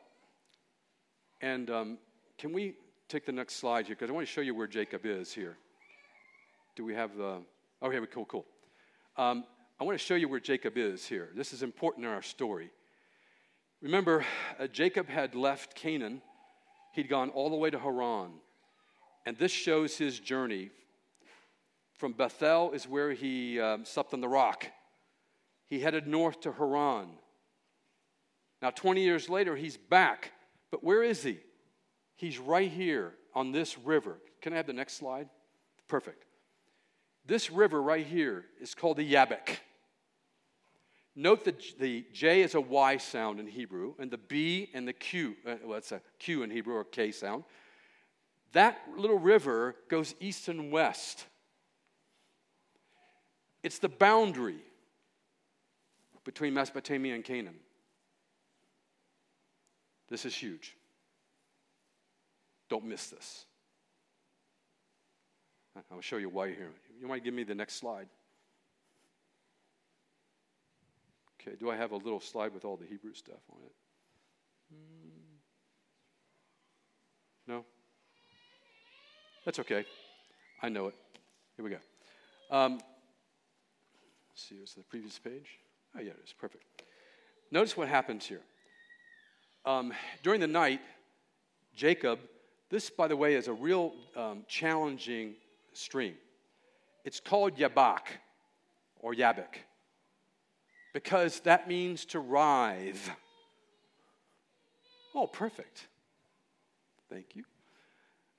[1.41, 1.97] And um,
[2.37, 2.75] can we
[3.07, 3.95] take the next slide here?
[3.95, 5.57] Because I want to show you where Jacob is here.
[6.75, 7.41] Do we have the.
[7.81, 8.45] Oh, here we cool, cool.
[9.17, 9.45] Um,
[9.79, 11.29] I want to show you where Jacob is here.
[11.35, 12.71] This is important in our story.
[13.81, 14.25] Remember,
[14.59, 16.21] uh, Jacob had left Canaan,
[16.93, 18.31] he'd gone all the way to Haran.
[19.25, 20.71] And this shows his journey.
[21.93, 24.67] From Bethel is where he um, slept on the rock
[25.67, 27.09] he headed north to Haran.
[28.61, 30.31] Now, 20 years later, he's back.
[30.71, 31.39] But where is he?
[32.15, 34.17] He's right here on this river.
[34.41, 35.29] Can I have the next slide?
[35.87, 36.25] Perfect.
[37.25, 39.57] This river right here is called the Yabbok.
[41.19, 44.93] Note that the J is a Y sound in Hebrew, and the B and the
[44.93, 47.43] Q, uh, well, it's a Q in Hebrew or K sound.
[48.51, 51.25] That little river goes east and west.
[53.63, 54.59] It's the boundary
[56.23, 57.55] between Mesopotamia and Canaan.
[60.09, 60.77] This is huge.
[62.69, 63.45] Don't miss this.
[65.91, 66.73] I'll show you why here.
[67.01, 68.07] You might give me the next slide.
[71.41, 73.71] Okay, do I have a little slide with all the Hebrew stuff on it?
[77.47, 77.63] No?
[79.45, 79.85] That's okay.
[80.61, 80.95] I know it.
[81.55, 81.77] Here we go.
[82.51, 82.79] Um,
[84.35, 85.59] see, was the previous page?
[85.95, 86.63] Oh, yeah, it's perfect.
[87.51, 88.41] Notice what happens here.
[89.65, 90.81] Um, during the night,
[91.75, 92.19] Jacob,
[92.69, 95.35] this, by the way, is a real um, challenging
[95.73, 96.15] stream.
[97.05, 98.01] It's called Yabak
[98.99, 99.55] or Yabok
[100.97, 103.11] because that means to writhe.
[105.13, 105.85] Oh, perfect.
[107.07, 107.43] Thank you.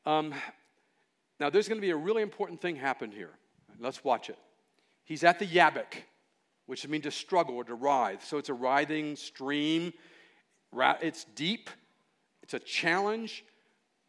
[0.05, 0.35] Um,
[1.39, 3.31] now, there's going to be a really important thing happen here.
[3.79, 4.39] Let's watch it.
[5.05, 6.03] He's at the Yabok
[6.67, 8.25] which means to struggle or to writhe.
[8.25, 9.93] So it's a writhing stream.
[10.77, 11.71] It's deep,
[12.43, 13.45] it's a challenge.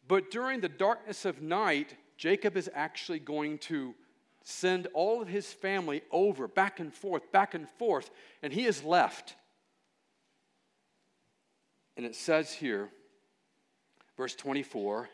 [0.08, 3.94] But during the darkness of night, Jacob is actually going to
[4.43, 8.10] send all of his family over, back and forth, back and forth,
[8.41, 9.36] and he is left.
[11.97, 12.89] And it says here,
[14.17, 15.10] verse 24,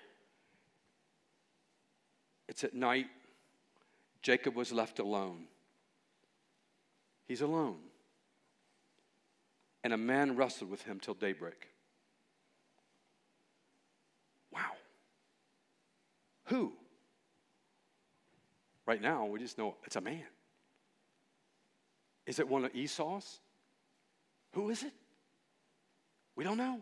[2.47, 3.07] it's at night,
[4.21, 5.45] Jacob was left alone.
[7.27, 7.77] He's alone.
[9.83, 11.69] And a man wrestled with him till daybreak.
[14.51, 14.71] Wow.
[16.45, 16.73] Who?
[18.85, 20.23] Right now, we just know it's a man.
[22.25, 23.39] Is it one of Esau's?
[24.53, 24.93] Who is it?
[26.35, 26.81] We don't know.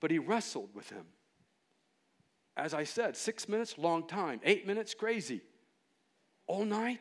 [0.00, 1.04] But he wrestled with him.
[2.56, 4.40] As I said, six minutes, long time.
[4.44, 5.40] Eight minutes, crazy.
[6.46, 7.00] All night,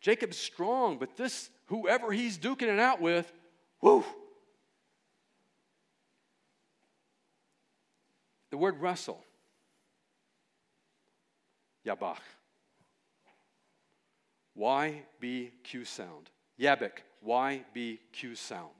[0.00, 3.30] Jacob's strong, but this, whoever he's duking it out with,
[3.80, 4.04] whoo.
[8.50, 9.22] The word wrestle,
[11.86, 12.18] Yabach.
[14.58, 16.30] YBQ sound.
[16.60, 18.70] Yabik, YBQ sound.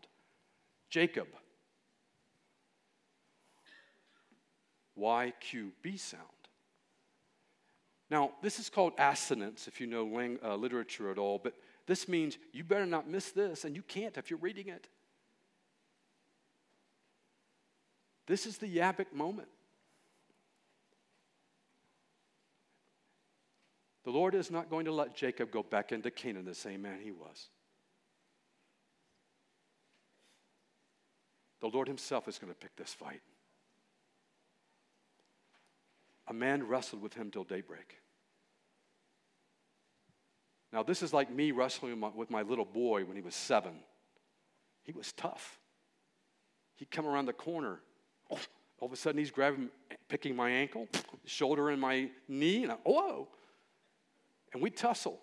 [0.90, 1.26] Jacob,
[4.98, 6.22] YQB sound.
[8.10, 11.54] Now, this is called assonance if you know uh, literature at all, but
[11.86, 14.86] this means you better not miss this, and you can't if you're reading it.
[18.26, 19.48] This is the Yabik moment.
[24.04, 26.98] The Lord is not going to let Jacob go back into Canaan the same man
[27.00, 27.48] he was.
[31.60, 33.20] The Lord Himself is going to pick this fight.
[36.26, 37.98] A man wrestled with him till daybreak.
[40.72, 43.74] Now, this is like me wrestling with my little boy when he was seven.
[44.82, 45.60] He was tough.
[46.76, 47.80] He'd come around the corner.
[48.28, 48.38] All
[48.80, 49.68] of a sudden, he's grabbing,
[50.08, 50.88] picking my ankle,
[51.24, 53.28] shoulder and my knee, and I, whoa.
[54.52, 55.18] And we tussle.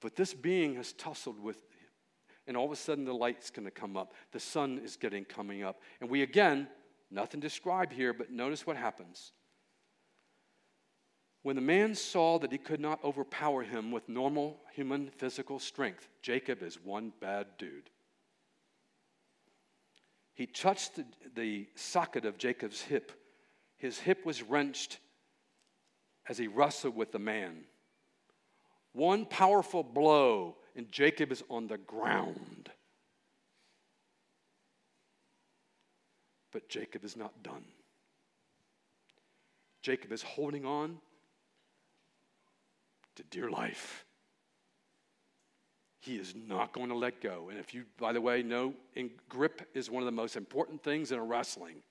[0.00, 1.88] But this being has tussled with him.
[2.46, 4.14] And all of a sudden, the light's going to come up.
[4.32, 5.80] The sun is getting coming up.
[6.00, 6.68] And we again,
[7.10, 9.32] nothing described here, but notice what happens.
[11.42, 16.08] When the man saw that he could not overpower him with normal human physical strength,
[16.20, 17.88] Jacob is one bad dude.
[20.34, 21.04] He touched the,
[21.34, 23.12] the socket of Jacob's hip.
[23.76, 24.98] His hip was wrenched
[26.28, 27.64] as he wrestled with the man.
[28.92, 32.70] One powerful blow, and Jacob is on the ground.
[36.52, 37.64] But Jacob is not done.
[39.82, 40.98] Jacob is holding on
[43.16, 44.04] to dear life.
[46.00, 47.48] He is not going to let go.
[47.50, 48.74] And if you, by the way, know,
[49.28, 51.82] grip is one of the most important things in a wrestling.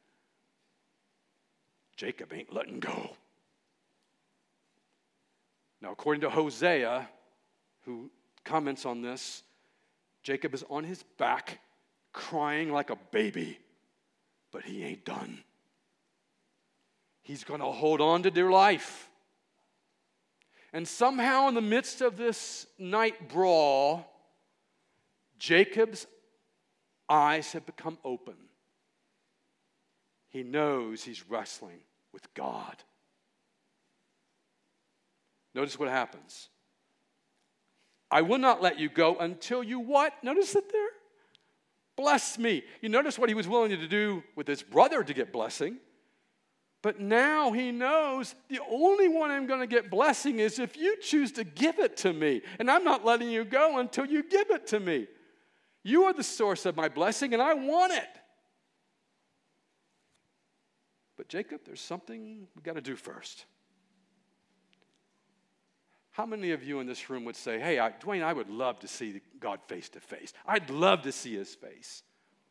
[1.97, 3.11] Jacob ain't letting go.
[5.81, 7.09] Now, according to Hosea,
[7.85, 8.09] who
[8.43, 9.43] comments on this,
[10.23, 11.59] Jacob is on his back,
[12.13, 13.59] crying like a baby,
[14.51, 15.43] but he ain't done.
[17.21, 19.09] He's going to hold on to dear life.
[20.73, 24.11] And somehow, in the midst of this night brawl,
[25.39, 26.05] Jacob's
[27.07, 28.35] eyes have become open.
[30.27, 31.79] He knows he's wrestling
[32.11, 32.75] with God.
[35.55, 36.49] Notice what happens.
[38.11, 40.13] I will not let you go until you what?
[40.21, 40.89] Notice it there?
[41.95, 42.63] Bless me.
[42.81, 45.77] You notice what he was willing to do with his brother to get blessing.
[46.81, 50.97] But now he knows the only one I'm going to get blessing is if you
[51.01, 52.41] choose to give it to me.
[52.59, 55.07] And I'm not letting you go until you give it to me.
[55.83, 58.09] You are the source of my blessing, and I want it.
[61.15, 63.45] But Jacob, there's something we got to do first.
[66.15, 68.79] How many of you in this room would say, Hey, I, Dwayne, I would love
[68.79, 70.31] to see God face to face?
[70.47, 72.03] I'd love to see his face.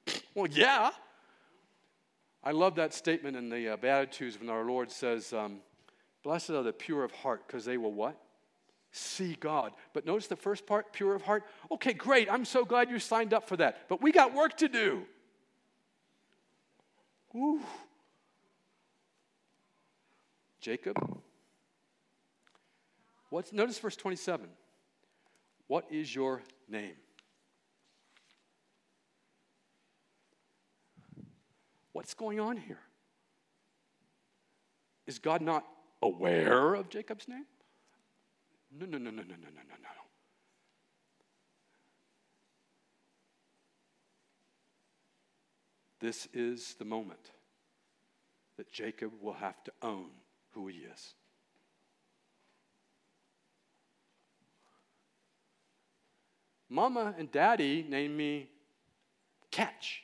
[0.35, 0.91] well, yeah.
[2.43, 5.61] I love that statement in the uh, Beatitudes when our Lord says, um,
[6.23, 8.21] Blessed are the pure of heart, because they will what?
[8.93, 9.73] See God.
[9.95, 11.45] But notice the first part, pure of heart.
[11.73, 12.31] Okay, great.
[12.31, 13.89] I'm so glad you signed up for that.
[13.89, 15.05] But we got work to do.
[17.35, 17.61] Ooh.
[20.61, 20.99] Jacob.
[23.35, 24.49] What's, notice verse 27.
[25.67, 26.95] What is your name?
[31.93, 32.79] What's going on here?
[35.09, 35.65] Is God not
[36.01, 37.45] aware of Jacob's name?
[38.71, 40.05] No, no, no, no, no, no, no, no, no.
[45.99, 47.33] This is the moment
[48.59, 50.11] that Jacob will have to own
[50.53, 51.15] who he is.
[56.75, 58.49] Mama and daddy named me
[59.53, 60.03] Catch.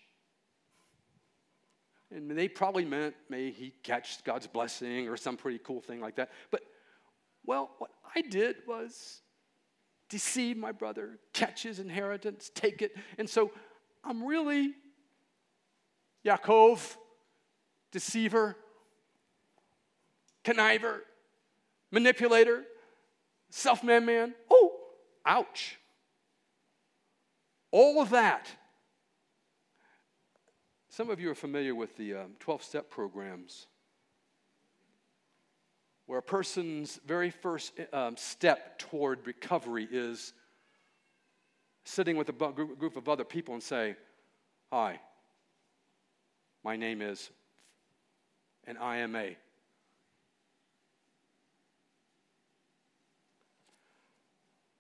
[2.13, 6.15] And they probably meant may he catch God's blessing or some pretty cool thing like
[6.17, 6.31] that.
[6.53, 6.61] But,
[7.45, 9.21] well, what I did was
[10.09, 12.97] deceive my brother, catch his inheritance, take it.
[13.19, 13.51] And so
[14.05, 14.75] I'm really
[16.25, 16.97] Yaakov,
[17.91, 18.57] deceiver,
[20.45, 21.01] conniver,
[21.91, 22.63] manipulator,
[23.51, 24.35] self man man.
[24.49, 24.73] Oh,
[25.27, 25.80] ouch.
[27.71, 28.51] All of that
[30.93, 33.69] some of you are familiar with the 12 um, step programs.
[36.07, 40.33] where a person's very first um, step toward recovery is
[41.85, 43.95] sitting with a group of other people and say,
[44.73, 45.01] Hi,
[46.65, 47.31] my name is,
[48.67, 49.37] and I am a.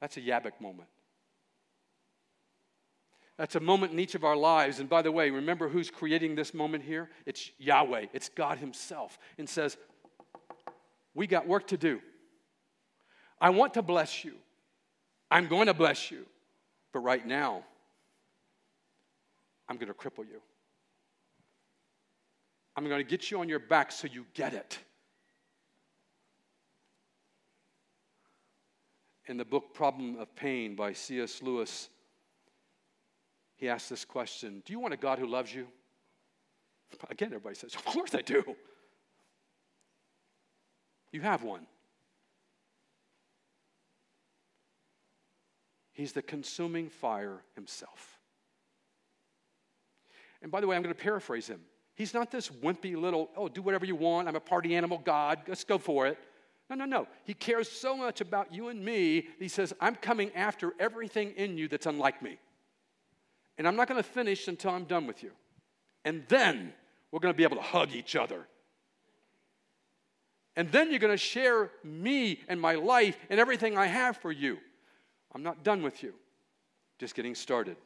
[0.00, 0.88] That's a Yabok moment.
[3.40, 4.80] That's a moment in each of our lives.
[4.80, 7.08] And by the way, remember who's creating this moment here?
[7.24, 9.78] It's Yahweh, it's God Himself, and says,
[11.14, 12.02] We got work to do.
[13.40, 14.34] I want to bless you.
[15.30, 16.26] I'm going to bless you.
[16.92, 17.64] But right now,
[19.70, 20.42] I'm going to cripple you.
[22.76, 24.78] I'm going to get you on your back so you get it.
[29.24, 31.40] In the book Problem of Pain by C.S.
[31.42, 31.88] Lewis,
[33.60, 35.68] he asks this question Do you want a God who loves you?
[37.08, 38.42] Again, everybody says, Of course I do.
[41.12, 41.66] You have one.
[45.92, 48.18] He's the consuming fire himself.
[50.40, 51.60] And by the way, I'm going to paraphrase him.
[51.96, 54.26] He's not this wimpy little, oh, do whatever you want.
[54.26, 55.40] I'm a party animal God.
[55.46, 56.16] Let's go for it.
[56.70, 57.08] No, no, no.
[57.24, 61.58] He cares so much about you and me, he says, I'm coming after everything in
[61.58, 62.38] you that's unlike me
[63.60, 65.32] and I'm not going to finish until I'm done with you.
[66.06, 66.72] And then
[67.12, 68.46] we're going to be able to hug each other.
[70.56, 74.32] And then you're going to share me and my life and everything I have for
[74.32, 74.56] you.
[75.34, 76.14] I'm not done with you,
[76.98, 77.76] just getting started.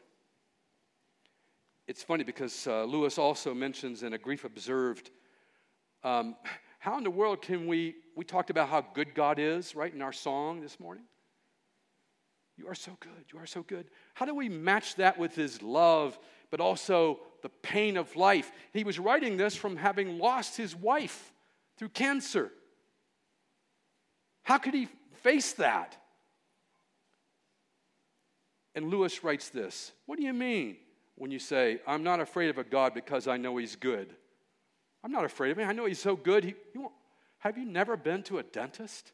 [1.89, 5.11] It's funny because uh, Lewis also mentions in A Grief Observed
[6.05, 6.37] um,
[6.79, 10.03] how in the world can we, we talked about how good God is, right, in
[10.03, 11.03] our song this morning.
[12.57, 13.25] You are so good.
[13.33, 13.87] You are so good.
[14.15, 16.19] How do we match that with his love,
[16.51, 18.53] but also the pain of life?
[18.73, 21.33] He was writing this from having lost his wife
[21.77, 22.53] through cancer.
[24.45, 24.89] How could he
[25.23, 25.97] face that?
[28.75, 30.77] And Lewis writes this What do you mean
[31.17, 34.15] when you say, I'm not afraid of a God because I know he's good?
[35.03, 35.69] I'm not afraid of him.
[35.69, 36.45] I know he's so good.
[36.45, 36.81] He, he
[37.39, 39.13] have you never been to a dentist?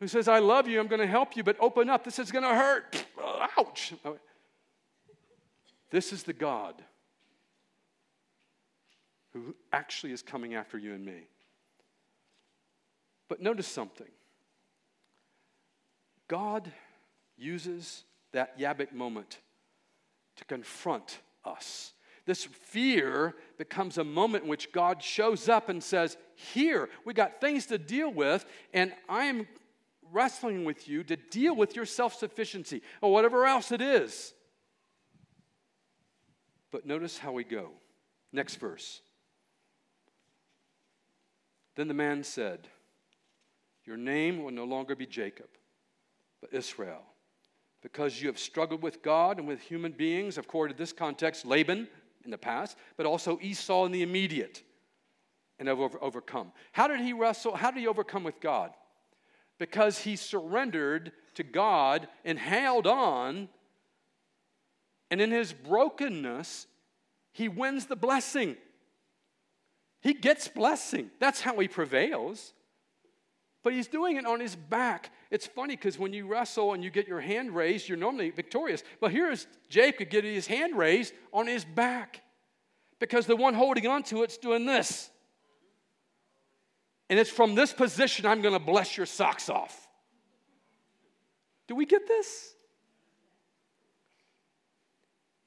[0.00, 2.04] Who says, I love you, I'm going to help you, but open up.
[2.04, 3.04] This is going to hurt.
[3.58, 3.92] Ouch.
[5.90, 6.74] This is the God
[9.32, 11.28] who actually is coming after you and me.
[13.28, 14.08] But notice something
[16.26, 16.70] God
[17.36, 19.38] uses that Yabok moment
[20.36, 21.92] to confront us.
[22.26, 27.40] This fear becomes a moment in which God shows up and says, Here, we got
[27.40, 29.48] things to deal with, and I am
[30.12, 34.34] wrestling with you to deal with your self sufficiency or whatever else it is.
[36.70, 37.70] But notice how we go.
[38.32, 39.00] Next verse.
[41.76, 42.68] Then the man said,
[43.84, 45.48] Your name will no longer be Jacob,
[46.40, 47.02] but Israel,
[47.82, 51.88] because you have struggled with God and with human beings, according to this context, Laban
[52.24, 54.62] in the past, but also Esau in the immediate,
[55.58, 56.52] and have overcome.
[56.72, 57.56] How did he wrestle?
[57.56, 58.72] How did he overcome with God?
[59.60, 63.48] Because he surrendered to God and held on.
[65.10, 66.66] And in his brokenness,
[67.32, 68.56] he wins the blessing.
[70.00, 71.10] He gets blessing.
[71.20, 72.54] That's how he prevails.
[73.62, 75.12] But he's doing it on his back.
[75.30, 78.82] It's funny because when you wrestle and you get your hand raised, you're normally victorious.
[78.98, 82.22] But here's Jacob getting his hand raised on his back
[82.98, 85.10] because the one holding on to it's doing this.
[87.10, 89.88] And it's from this position I'm going to bless your socks off.
[91.66, 92.54] Do we get this?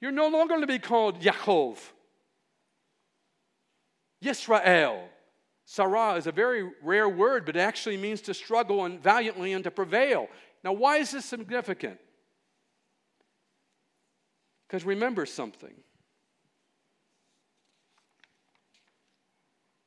[0.02, 1.78] You're no longer going to be called Yaakov.
[4.22, 5.04] Yisrael.
[5.66, 9.64] Sarah is a very rare word, but it actually means to struggle and valiantly and
[9.64, 10.28] to prevail.
[10.66, 11.98] Now, why is this significant?
[14.68, 15.74] Because remember something.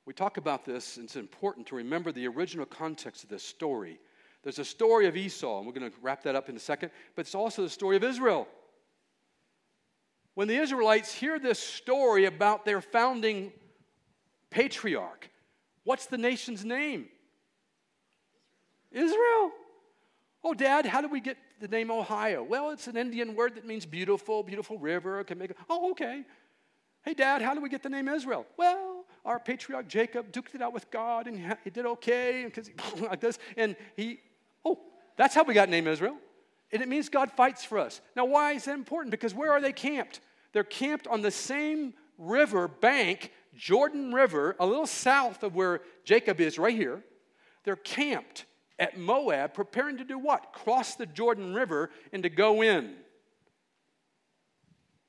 [0.07, 3.99] We talk about this, and it's important to remember the original context of this story.
[4.45, 6.93] There's a story of Esau, and we're going to wrap that up in a second,
[7.17, 8.47] but it's also the story of Israel.
[10.35, 13.53] When the Israelites hear this story about their founding
[14.51, 15.29] patriarch,
[15.83, 17.09] what's the nation's name?
[18.93, 19.51] Israel.
[20.45, 22.45] Oh, Dad, how do we get the name Ohio?
[22.45, 25.25] Well, it's an Indian word that means beautiful, beautiful river.
[25.25, 25.51] Can make.
[25.69, 26.23] Oh, okay.
[27.03, 28.47] Hey, Dad, how do we get the name Israel?
[28.57, 28.96] Well,
[29.27, 32.71] our patriarch Jacob duked it out with God and he did okay because
[33.01, 33.39] like this.
[33.57, 34.21] And he,
[34.65, 34.79] oh,
[35.17, 36.17] that's how we got name Israel.
[36.73, 38.01] And it means God fights for us.
[38.15, 39.11] Now, why is that important?
[39.11, 40.21] Because where are they camped?
[40.53, 46.41] They're camped on the same river bank Jordan River, a little south of where Jacob
[46.41, 47.03] is, right here.
[47.65, 48.45] They're camped
[48.79, 50.53] at Moab, preparing to do what?
[50.53, 52.95] Cross the Jordan River and to go in.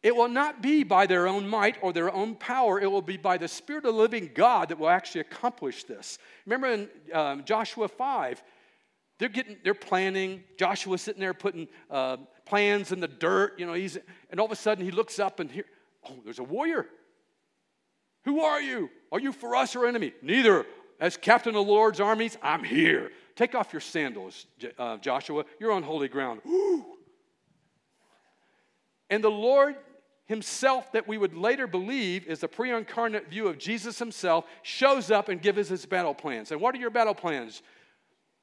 [0.03, 2.79] It will not be by their own might or their own power.
[2.79, 6.19] It will be by the Spirit of the living God that will actually accomplish this.
[6.45, 8.43] Remember in um, Joshua 5,
[9.17, 10.43] they're getting, they're planning.
[10.57, 13.59] Joshua's sitting there putting uh, plans in the dirt.
[13.59, 13.97] You know, he's,
[14.29, 15.65] and all of a sudden he looks up and here,
[16.07, 16.85] oh, there's a warrior.
[18.25, 18.89] Who are you?
[19.11, 20.13] Are you for us or enemy?
[20.21, 20.65] Neither.
[20.99, 23.11] As captain of the Lord's armies, I'm here.
[23.35, 24.47] Take off your sandals,
[24.79, 25.45] uh, Joshua.
[25.59, 26.41] You're on holy ground.
[29.09, 29.75] And the Lord
[30.25, 35.09] himself, that we would later believe is the pre incarnate view of Jesus himself, shows
[35.09, 36.51] up and gives us his battle plans.
[36.51, 37.61] And what are your battle plans?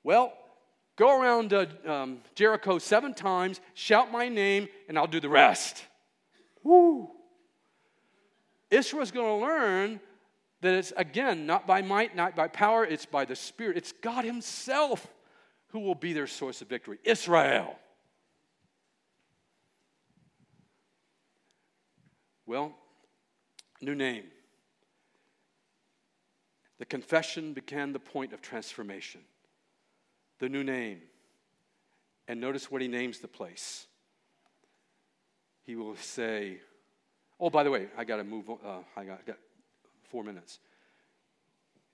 [0.02, 0.32] Well,
[0.96, 5.84] go around uh, um, Jericho seven times, shout my name, and I'll do the rest.
[6.62, 7.10] Woo!
[8.70, 10.00] Israel's going to learn
[10.62, 13.76] that it's, again, not by might, not by power, it's by the Spirit.
[13.76, 15.06] It's God Himself
[15.68, 16.98] who will be their source of victory.
[17.04, 17.76] Israel.
[22.46, 22.72] Well,
[23.80, 24.24] new name.
[26.78, 29.20] The confession began the point of transformation.
[30.38, 31.00] The new name.
[32.28, 33.86] And notice what he names the place.
[35.62, 36.58] He will say,
[37.40, 38.48] Oh, by the way, I got to move.
[38.48, 39.36] Uh, I got, got
[40.04, 40.60] four minutes.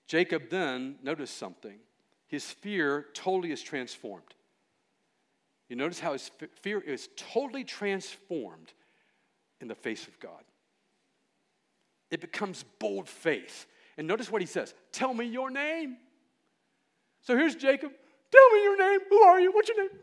[0.07, 1.79] Jacob then noticed something.
[2.27, 4.35] His fear totally is transformed.
[5.67, 6.29] You notice how his
[6.61, 8.73] fear is totally transformed
[9.61, 10.43] in the face of God.
[12.09, 13.67] It becomes bold faith.
[13.97, 15.97] And notice what he says Tell me your name.
[17.21, 17.91] So here's Jacob.
[18.31, 18.99] Tell me your name.
[19.09, 19.51] Who are you?
[19.51, 19.99] What's your name?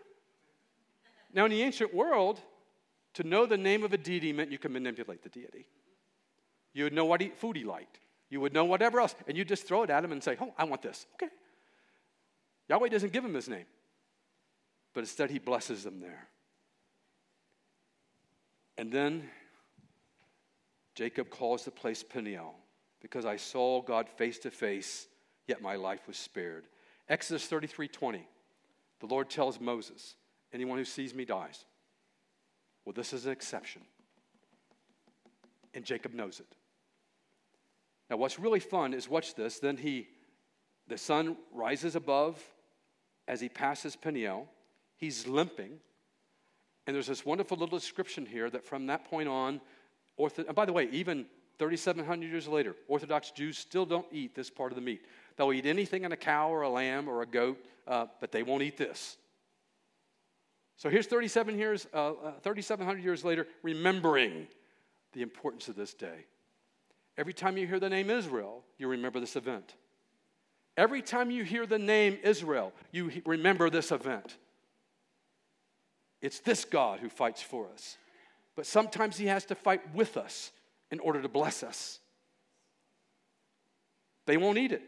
[1.32, 2.40] Now, in the ancient world,
[3.14, 5.66] to know the name of a deity meant you could manipulate the deity.
[6.72, 7.98] You would know what he, food he liked.
[8.30, 9.14] You would know whatever else.
[9.26, 11.06] And you just throw it at him and say, Oh, I want this.
[11.14, 11.32] Okay.
[12.68, 13.64] Yahweh doesn't give him his name,
[14.92, 16.28] but instead he blesses them there.
[18.76, 19.28] And then
[20.98, 22.56] Jacob calls the place Peniel
[23.00, 25.06] because I saw God face to face,
[25.46, 26.64] yet my life was spared.
[27.08, 28.28] Exodus 33 20.
[28.98, 30.16] The Lord tells Moses,
[30.52, 31.64] Anyone who sees me dies.
[32.84, 33.82] Well, this is an exception.
[35.72, 36.52] And Jacob knows it.
[38.10, 39.60] Now, what's really fun is watch this.
[39.60, 40.08] Then he,
[40.88, 42.42] the sun rises above
[43.28, 44.48] as he passes Peniel.
[44.96, 45.78] He's limping.
[46.88, 49.60] And there's this wonderful little description here that from that point on,
[50.18, 51.26] Ortho- and by the way, even
[51.58, 55.02] 3,700 years later, Orthodox Jews still don't eat this part of the meat.
[55.36, 58.42] They'll eat anything in a cow or a lamb or a goat, uh, but they
[58.42, 59.16] won't eat this.
[60.76, 64.46] So here's 37 years, uh, uh, 3,700 years later, remembering
[65.12, 66.26] the importance of this day.
[67.16, 69.74] Every time you hear the name Israel, you remember this event.
[70.76, 74.36] Every time you hear the name Israel, you remember this event.
[76.20, 77.96] It's this God who fights for us.
[78.58, 80.50] But sometimes he has to fight with us
[80.90, 82.00] in order to bless us.
[84.26, 84.82] They won't eat it.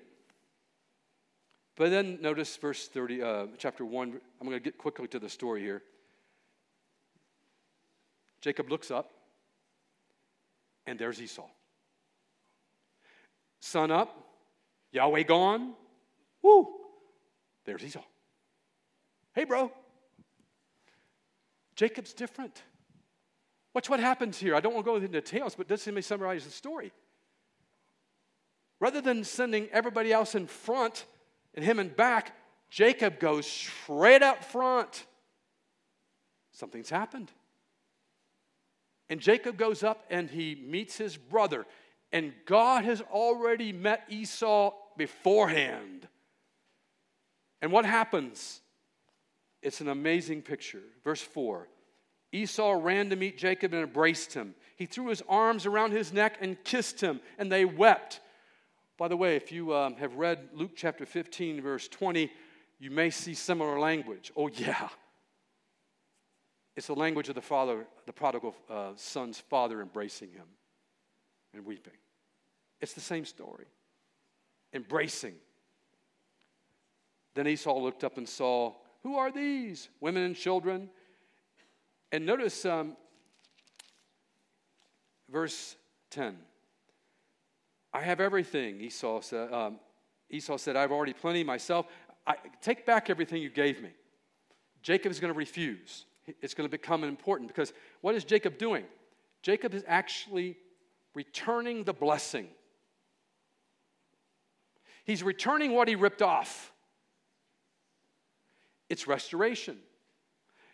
[1.77, 4.09] But then notice verse 30, uh, chapter 1.
[4.41, 5.85] I'm going to get quickly to the story here.
[8.41, 9.13] Jacob looks up,
[10.89, 11.47] and there's Esau.
[13.61, 14.19] Sun up,
[14.91, 15.75] Yahweh gone.
[16.43, 16.67] Woo!
[17.65, 18.03] There's Esau.
[19.33, 19.71] Hey, bro.
[21.77, 22.65] Jacob's different.
[23.75, 24.55] Watch what happens here.
[24.55, 26.93] I don't want to go into details, but this let me summarize the story.
[28.81, 31.05] Rather than sending everybody else in front
[31.55, 32.35] and him in back,
[32.71, 35.07] Jacob goes straight up front.
[36.53, 37.31] Something's happened.
[39.09, 41.67] And Jacob goes up and he meets his brother.
[42.13, 46.09] And God has already met Esau beforehand.
[47.61, 48.61] And what happens?
[49.63, 50.83] It's an amazing picture.
[51.05, 51.69] Verse 4
[52.33, 54.55] Esau ran to meet Jacob and embraced him.
[54.77, 58.21] He threw his arms around his neck and kissed him, and they wept.
[58.97, 62.31] By the way, if you um, have read Luke chapter 15, verse 20,
[62.79, 64.33] you may see similar language.
[64.37, 64.89] Oh, yeah.
[66.77, 70.47] It's the language of the father, the prodigal uh, son's father embracing him
[71.53, 71.93] and weeping.
[72.81, 73.67] It's the same story.
[74.73, 75.35] Embracing.
[77.35, 79.89] Then Esau looked up and saw, Who are these?
[80.01, 80.89] Women and children.
[82.13, 82.97] And notice um,
[85.31, 85.77] verse
[86.11, 86.37] 10.
[87.93, 89.53] I have everything, Esau said.
[89.53, 89.81] Um,
[90.29, 91.87] Esau said, I have already plenty myself.
[92.27, 93.91] I, take back everything you gave me.
[94.83, 96.07] Jacob is going to refuse.
[96.41, 98.85] It's going to become important because what is Jacob doing?
[99.43, 100.57] Jacob is actually
[101.15, 102.49] returning the blessing
[105.11, 106.73] He's returning what he ripped off.
[108.89, 109.77] It's restoration.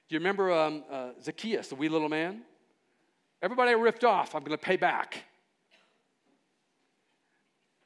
[0.09, 2.43] Do you remember um, uh, Zacchaeus, the wee little man?
[3.43, 5.25] Everybody I ripped off, I'm going to pay back.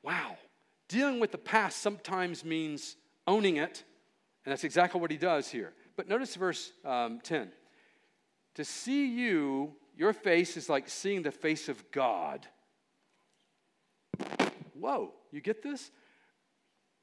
[0.03, 0.37] Wow.
[0.89, 2.97] Dealing with the past sometimes means
[3.27, 3.85] owning it,
[4.45, 5.73] and that's exactly what he does here.
[5.97, 7.53] But notice verse um, 10.
[8.57, 12.47] To see you, your face is like seeing the face of God.
[14.75, 15.91] Whoa, you get this?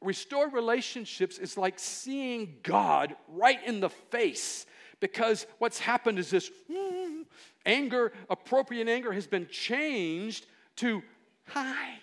[0.01, 4.67] Restored relationships is like seeing God right in the face
[4.99, 7.23] because what's happened is this mm,
[7.65, 11.03] anger, appropriate anger, has been changed to
[11.47, 11.99] hi.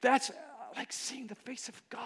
[0.00, 0.34] That's uh,
[0.76, 2.00] like seeing the face of God.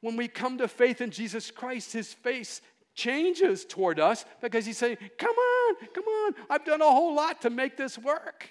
[0.00, 2.60] When we come to faith in Jesus Christ, his face
[2.94, 7.42] changes toward us because he's saying, Come on, come on, I've done a whole lot
[7.42, 8.50] to make this work.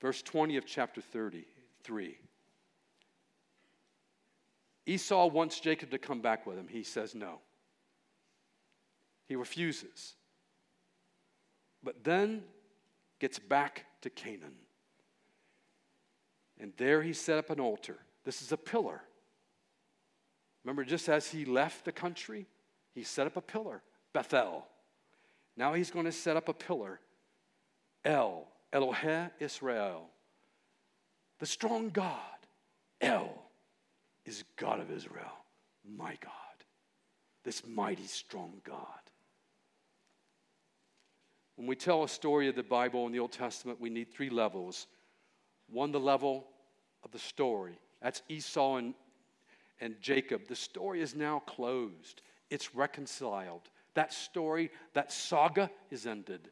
[0.00, 2.16] Verse 20 of chapter 33.
[4.88, 6.66] Esau wants Jacob to come back with him.
[6.66, 7.40] He says no.
[9.26, 10.14] He refuses.
[11.82, 12.42] But then
[13.18, 14.54] gets back to Canaan.
[16.58, 17.98] And there he set up an altar.
[18.24, 19.02] This is a pillar.
[20.64, 22.46] Remember, just as he left the country,
[22.94, 23.82] he set up a pillar,
[24.14, 24.66] Bethel.
[25.54, 26.98] Now he's going to set up a pillar,
[28.06, 30.08] El, Elohe Israel,
[31.40, 32.22] the strong God.
[33.00, 33.47] El
[34.28, 35.32] is God of Israel,
[35.96, 36.32] my God,
[37.44, 38.84] this mighty, strong God.
[41.56, 44.28] When we tell a story of the Bible in the Old Testament, we need three
[44.30, 44.86] levels.
[45.70, 46.46] One, the level
[47.02, 47.78] of the story.
[48.02, 48.94] That's Esau and,
[49.80, 50.46] and Jacob.
[50.46, 52.20] The story is now closed,
[52.50, 53.62] it's reconciled.
[53.94, 56.50] That story, that saga is ended.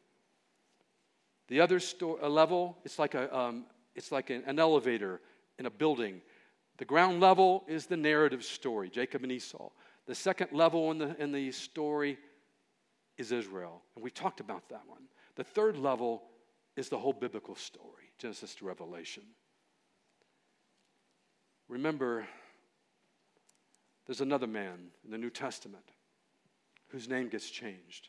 [1.48, 5.20] The other sto- level, it's like, a, um, it's like an, an elevator
[5.58, 6.22] in a building.
[6.78, 9.70] The ground level is the narrative story, Jacob and Esau.
[10.06, 12.18] The second level in the, in the story
[13.16, 15.02] is Israel, and we talked about that one.
[15.36, 16.22] The third level
[16.76, 19.22] is the whole biblical story, Genesis to Revelation.
[21.68, 22.26] Remember,
[24.06, 25.84] there's another man in the New Testament
[26.88, 28.08] whose name gets changed.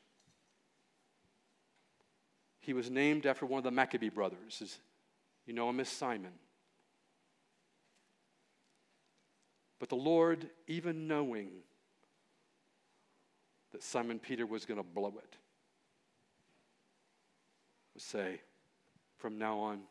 [2.59, 4.79] He was named after one of the Maccabee brothers.
[5.45, 6.33] You know him as Simon.
[9.79, 11.49] But the Lord, even knowing
[13.71, 15.35] that Simon Peter was going to blow it,
[17.93, 18.41] would say,
[19.17, 19.81] from now on,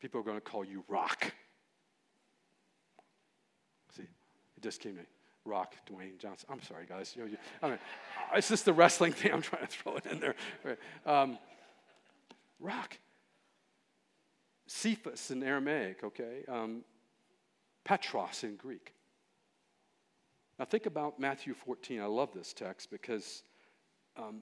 [0.00, 1.32] people are going to call you Rock.
[3.96, 5.06] See, it just came to me.
[5.44, 6.48] Rock, Dwayne Johnson.
[6.50, 7.14] I'm sorry, guys.
[7.16, 7.78] You know, you, I mean,
[8.34, 9.32] it's just the wrestling thing.
[9.32, 10.34] I'm trying to throw it in there.
[11.06, 11.38] Um,
[12.58, 12.98] rock.
[14.66, 16.44] Cephas in Aramaic, okay?
[16.46, 16.84] Um,
[17.84, 18.94] Petros in Greek.
[20.58, 22.00] Now, think about Matthew 14.
[22.00, 23.42] I love this text because
[24.16, 24.40] um,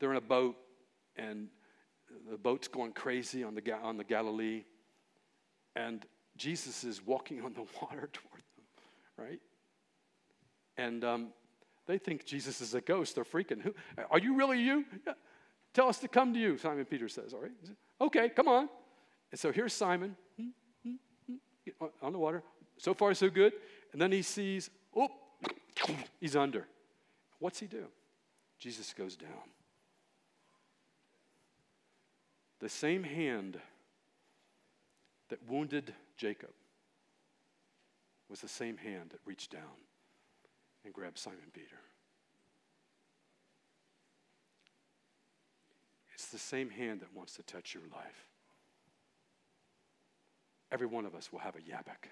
[0.00, 0.56] they're in a boat
[1.16, 1.48] and
[2.30, 4.64] the boat's going crazy on the, on the Galilee,
[5.76, 6.04] and
[6.36, 8.64] Jesus is walking on the water toward them,
[9.16, 9.40] right?
[10.76, 11.28] And um,
[11.86, 13.14] they think Jesus is a ghost.
[13.14, 13.62] They're freaking.
[13.62, 13.74] Who,
[14.10, 14.84] are you really you?
[15.06, 15.14] Yeah.
[15.72, 17.32] Tell us to come to you, Simon Peter says.
[17.32, 17.52] All right.
[18.00, 18.68] Okay, come on.
[19.30, 20.48] And so here's Simon hmm,
[22.02, 22.42] on the water.
[22.78, 23.52] So far, so good.
[23.92, 25.08] And then he sees, oh,
[26.20, 26.66] he's under.
[27.38, 27.84] What's he do?
[28.58, 29.28] Jesus goes down.
[32.60, 33.58] The same hand
[35.28, 36.52] that wounded Jacob
[38.28, 39.62] was the same hand that reached down
[40.84, 41.76] and grabbed Simon Peter.
[46.14, 48.26] It's the same hand that wants to touch your life.
[50.72, 52.08] Every one of us will have a Yabak.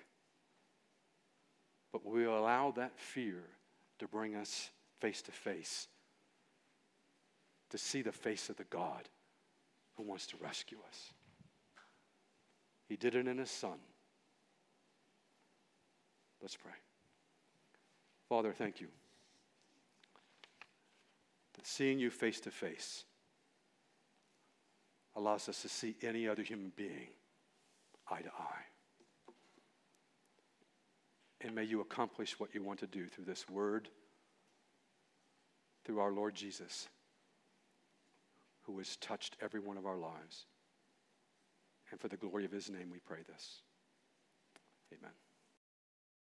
[1.93, 3.43] But we allow that fear
[3.99, 5.89] to bring us face to face,
[7.71, 9.09] to see the face of the God
[9.97, 11.13] who wants to rescue us.
[12.89, 13.79] He did it in His Son.
[16.41, 16.73] Let's pray.
[18.29, 18.89] Father, thank you
[21.55, 23.05] that seeing you face to face
[25.15, 27.09] allows us to see any other human being
[28.13, 28.65] eye to eye.
[31.41, 33.89] And may you accomplish what you want to do through this word,
[35.85, 36.89] through our Lord Jesus,
[38.63, 40.47] who has touched every one of our lives.
[41.91, 43.63] And for the glory of his name, we pray this.
[44.93, 45.13] Amen.